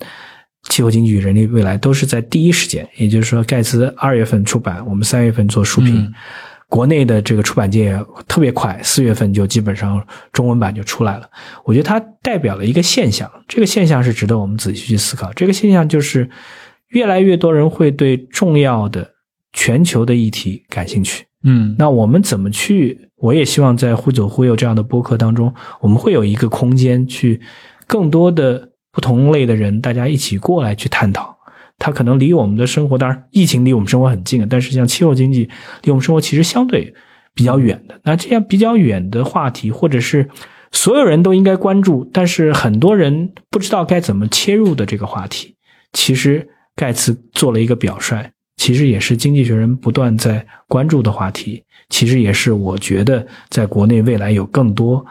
[0.69, 5.97] 气候经济与人类未来都是在第一时间，也就是说，盖茨二月份出版，我们三月份做书评。
[5.97, 6.13] 嗯
[6.69, 11.29] 国内的这个出版界特别快，四月份就基本上中文版就出来了。
[11.65, 15.31] 我觉得它代表了一个现象，这个现象是值得我们仔细去思考。
[15.33, 16.27] 这个现象就是
[16.87, 19.07] 越来越多人会对重要的
[19.51, 21.25] 全球的议题感兴趣。
[21.43, 23.09] 嗯，那我们怎么去？
[23.17, 27.39] 我也希望在“忽左忽右”这样的播客当中，我们会有一个空间去
[27.87, 31.37] 更多的不同类的人，大家一起过来去探讨。
[31.79, 35.49] 它可能离我们的生活，当然疫情离我们生活很近啊，但是像气候经济
[35.83, 36.93] 离我们生活其实相对
[37.33, 37.99] 比较远的。
[38.03, 40.29] 那这样比较远的话题，或者是
[40.71, 45.55] 所有人都应该关注，但是很多人不知道该怎么切入的这个话题，
[45.91, 55.05] 其实盖茨做了一个表率，其实也是经济学人不断在关注的话题，其实也是我觉得在国内未来有更多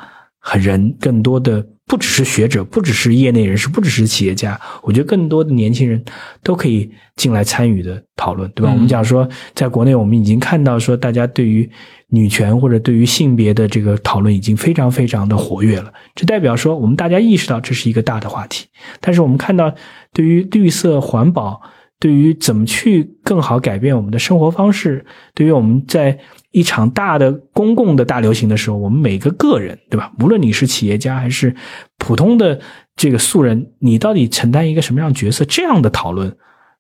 [0.61, 1.67] 人、更多的。
[1.85, 6.03] 不只是学者，不只是业内人士，不只是企业家，我觉得更多的年轻人
[6.43, 8.73] 都可以进来参与的讨论，对吧？
[8.73, 11.69] 我们讲说，在国内我们已经看到说，大家对于
[12.07, 18.69] 女权或者对于性别的这个讨论已经非常非常的活跃了，这代表说我们大家意识到这是一个大的话题。
[19.01, 19.75] 但是我们看到，
[20.15, 21.61] 对于绿色环保，
[22.03, 26.19] 对于怎么去更好改变我们的生活方式，对于我们在。
[26.55, 30.13] 一场大的公共的大流行的时候，我们每个个人，对吧？
[30.21, 31.57] 无论你是企业家还是
[31.97, 32.61] 普通的
[32.95, 35.47] 这个素人，你到底承担一个什么样的角色？
[35.47, 36.31] 这样的讨论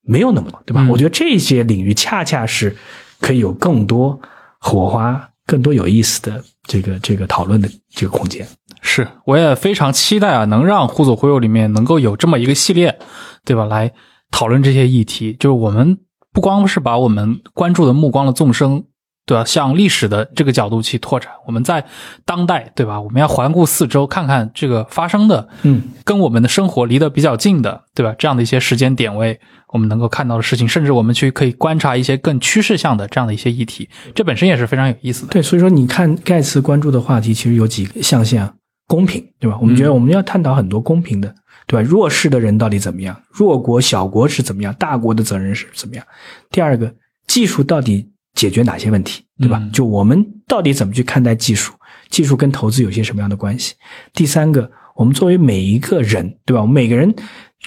[0.02, 0.86] 没有那么多，对吧？
[0.90, 2.76] 我觉得这些领域恰恰是
[3.18, 4.20] 可以有更多
[4.60, 8.46] 火花、更多有意思的这个这个讨论的这个空间。
[8.82, 12.94] 是，我也非常期待啊，能让互左互右里面能够有这么一个系列，
[13.42, 13.64] 对吧？
[13.64, 13.90] 来
[14.32, 15.96] 讨论这些议题，就是我们
[16.32, 18.84] 不光是把我们关注的目光的纵深。
[19.24, 19.44] 对吧？
[19.44, 21.82] 向历史的这个角度去拓展，我们在
[22.24, 23.00] 当代，对吧？
[23.00, 28.12] 我们要环顾四周，看看这个发生的，嗯，跟我们的生活离得比较近的，对吧？
[28.18, 29.38] 这样的一些时间点位，
[29.72, 35.32] 我们能够看到的事情，甚至我们去可以观察一些更趋势向的这样的一些议题，这本身也是非常有意思的。
[35.32, 38.52] 对，所以说你看盖茨关注的话题，其实有几个象限啊：
[38.88, 39.56] 公平，对吧？
[39.60, 41.32] 我们觉得我们要探讨很多公平的，
[41.72, 41.88] 对吧？
[41.88, 43.18] 弱势的人到底怎么样？
[43.32, 44.74] 弱国小国是怎么样？
[44.74, 46.04] 大国的责任是怎么样？
[46.50, 46.94] 第二个，
[47.26, 48.08] 技术到底？
[48.34, 49.62] 解决哪些问题，对吧？
[49.74, 51.74] 就我们到底怎么去看待技术？
[52.08, 53.74] 技术跟投资有些什么样的关系？
[54.14, 56.62] 第三个，我们作为每一个人，对吧？
[56.62, 57.14] 我们每个人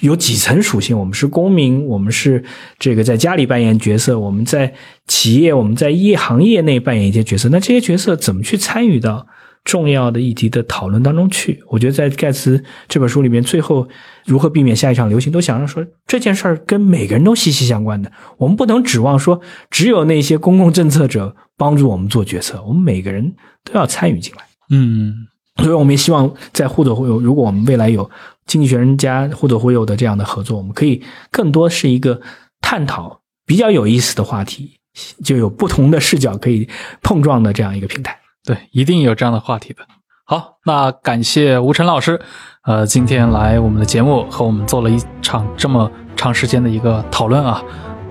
[0.00, 0.98] 有几层属性？
[0.98, 2.42] 我们是公民，我们是
[2.80, 4.74] 这个在家里扮演角色，我们在
[5.06, 7.48] 企业，我们在业行业内扮演一些角色。
[7.50, 9.24] 那这些角色怎么去参与到？
[9.66, 13.86] 重要的议题的讨论当中去，我觉得在盖茨这本书里面，最后
[14.24, 18.10] 如何避免下一场流行，都想着说这件事儿跟每个人都息息相关的。
[18.38, 23.34] 我们不能指望说只有那些公共政策者帮助我们做决策，我们每个人
[23.64, 24.44] 都要参与进来。
[24.70, 25.26] 嗯，
[25.56, 28.08] 所以我们也希望在互左互右，如果我们未来有
[28.46, 31.02] 经济学人加互左互右的这样的合作，我们可以
[31.32, 32.20] 更多是一个
[32.60, 34.78] 探讨比较有意思的话题，
[35.24, 36.68] 就有不同的视角可以
[37.02, 38.16] 碰撞的这样一个平台。
[38.46, 39.80] 对，一定有这样的话题的。
[40.24, 42.20] 好，那感谢吴晨老师，
[42.64, 47.62] 呃，今天来我们的节目和我们做了一场这么长时间的一个讨论啊，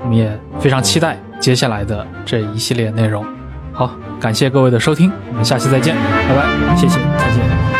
[0.03, 3.25] 我们也非常期待接下来的这一系列内容。
[3.73, 3.89] 好，
[4.19, 7.74] 感谢各位的收听，我们下期再见，拜拜，谢谢，再见。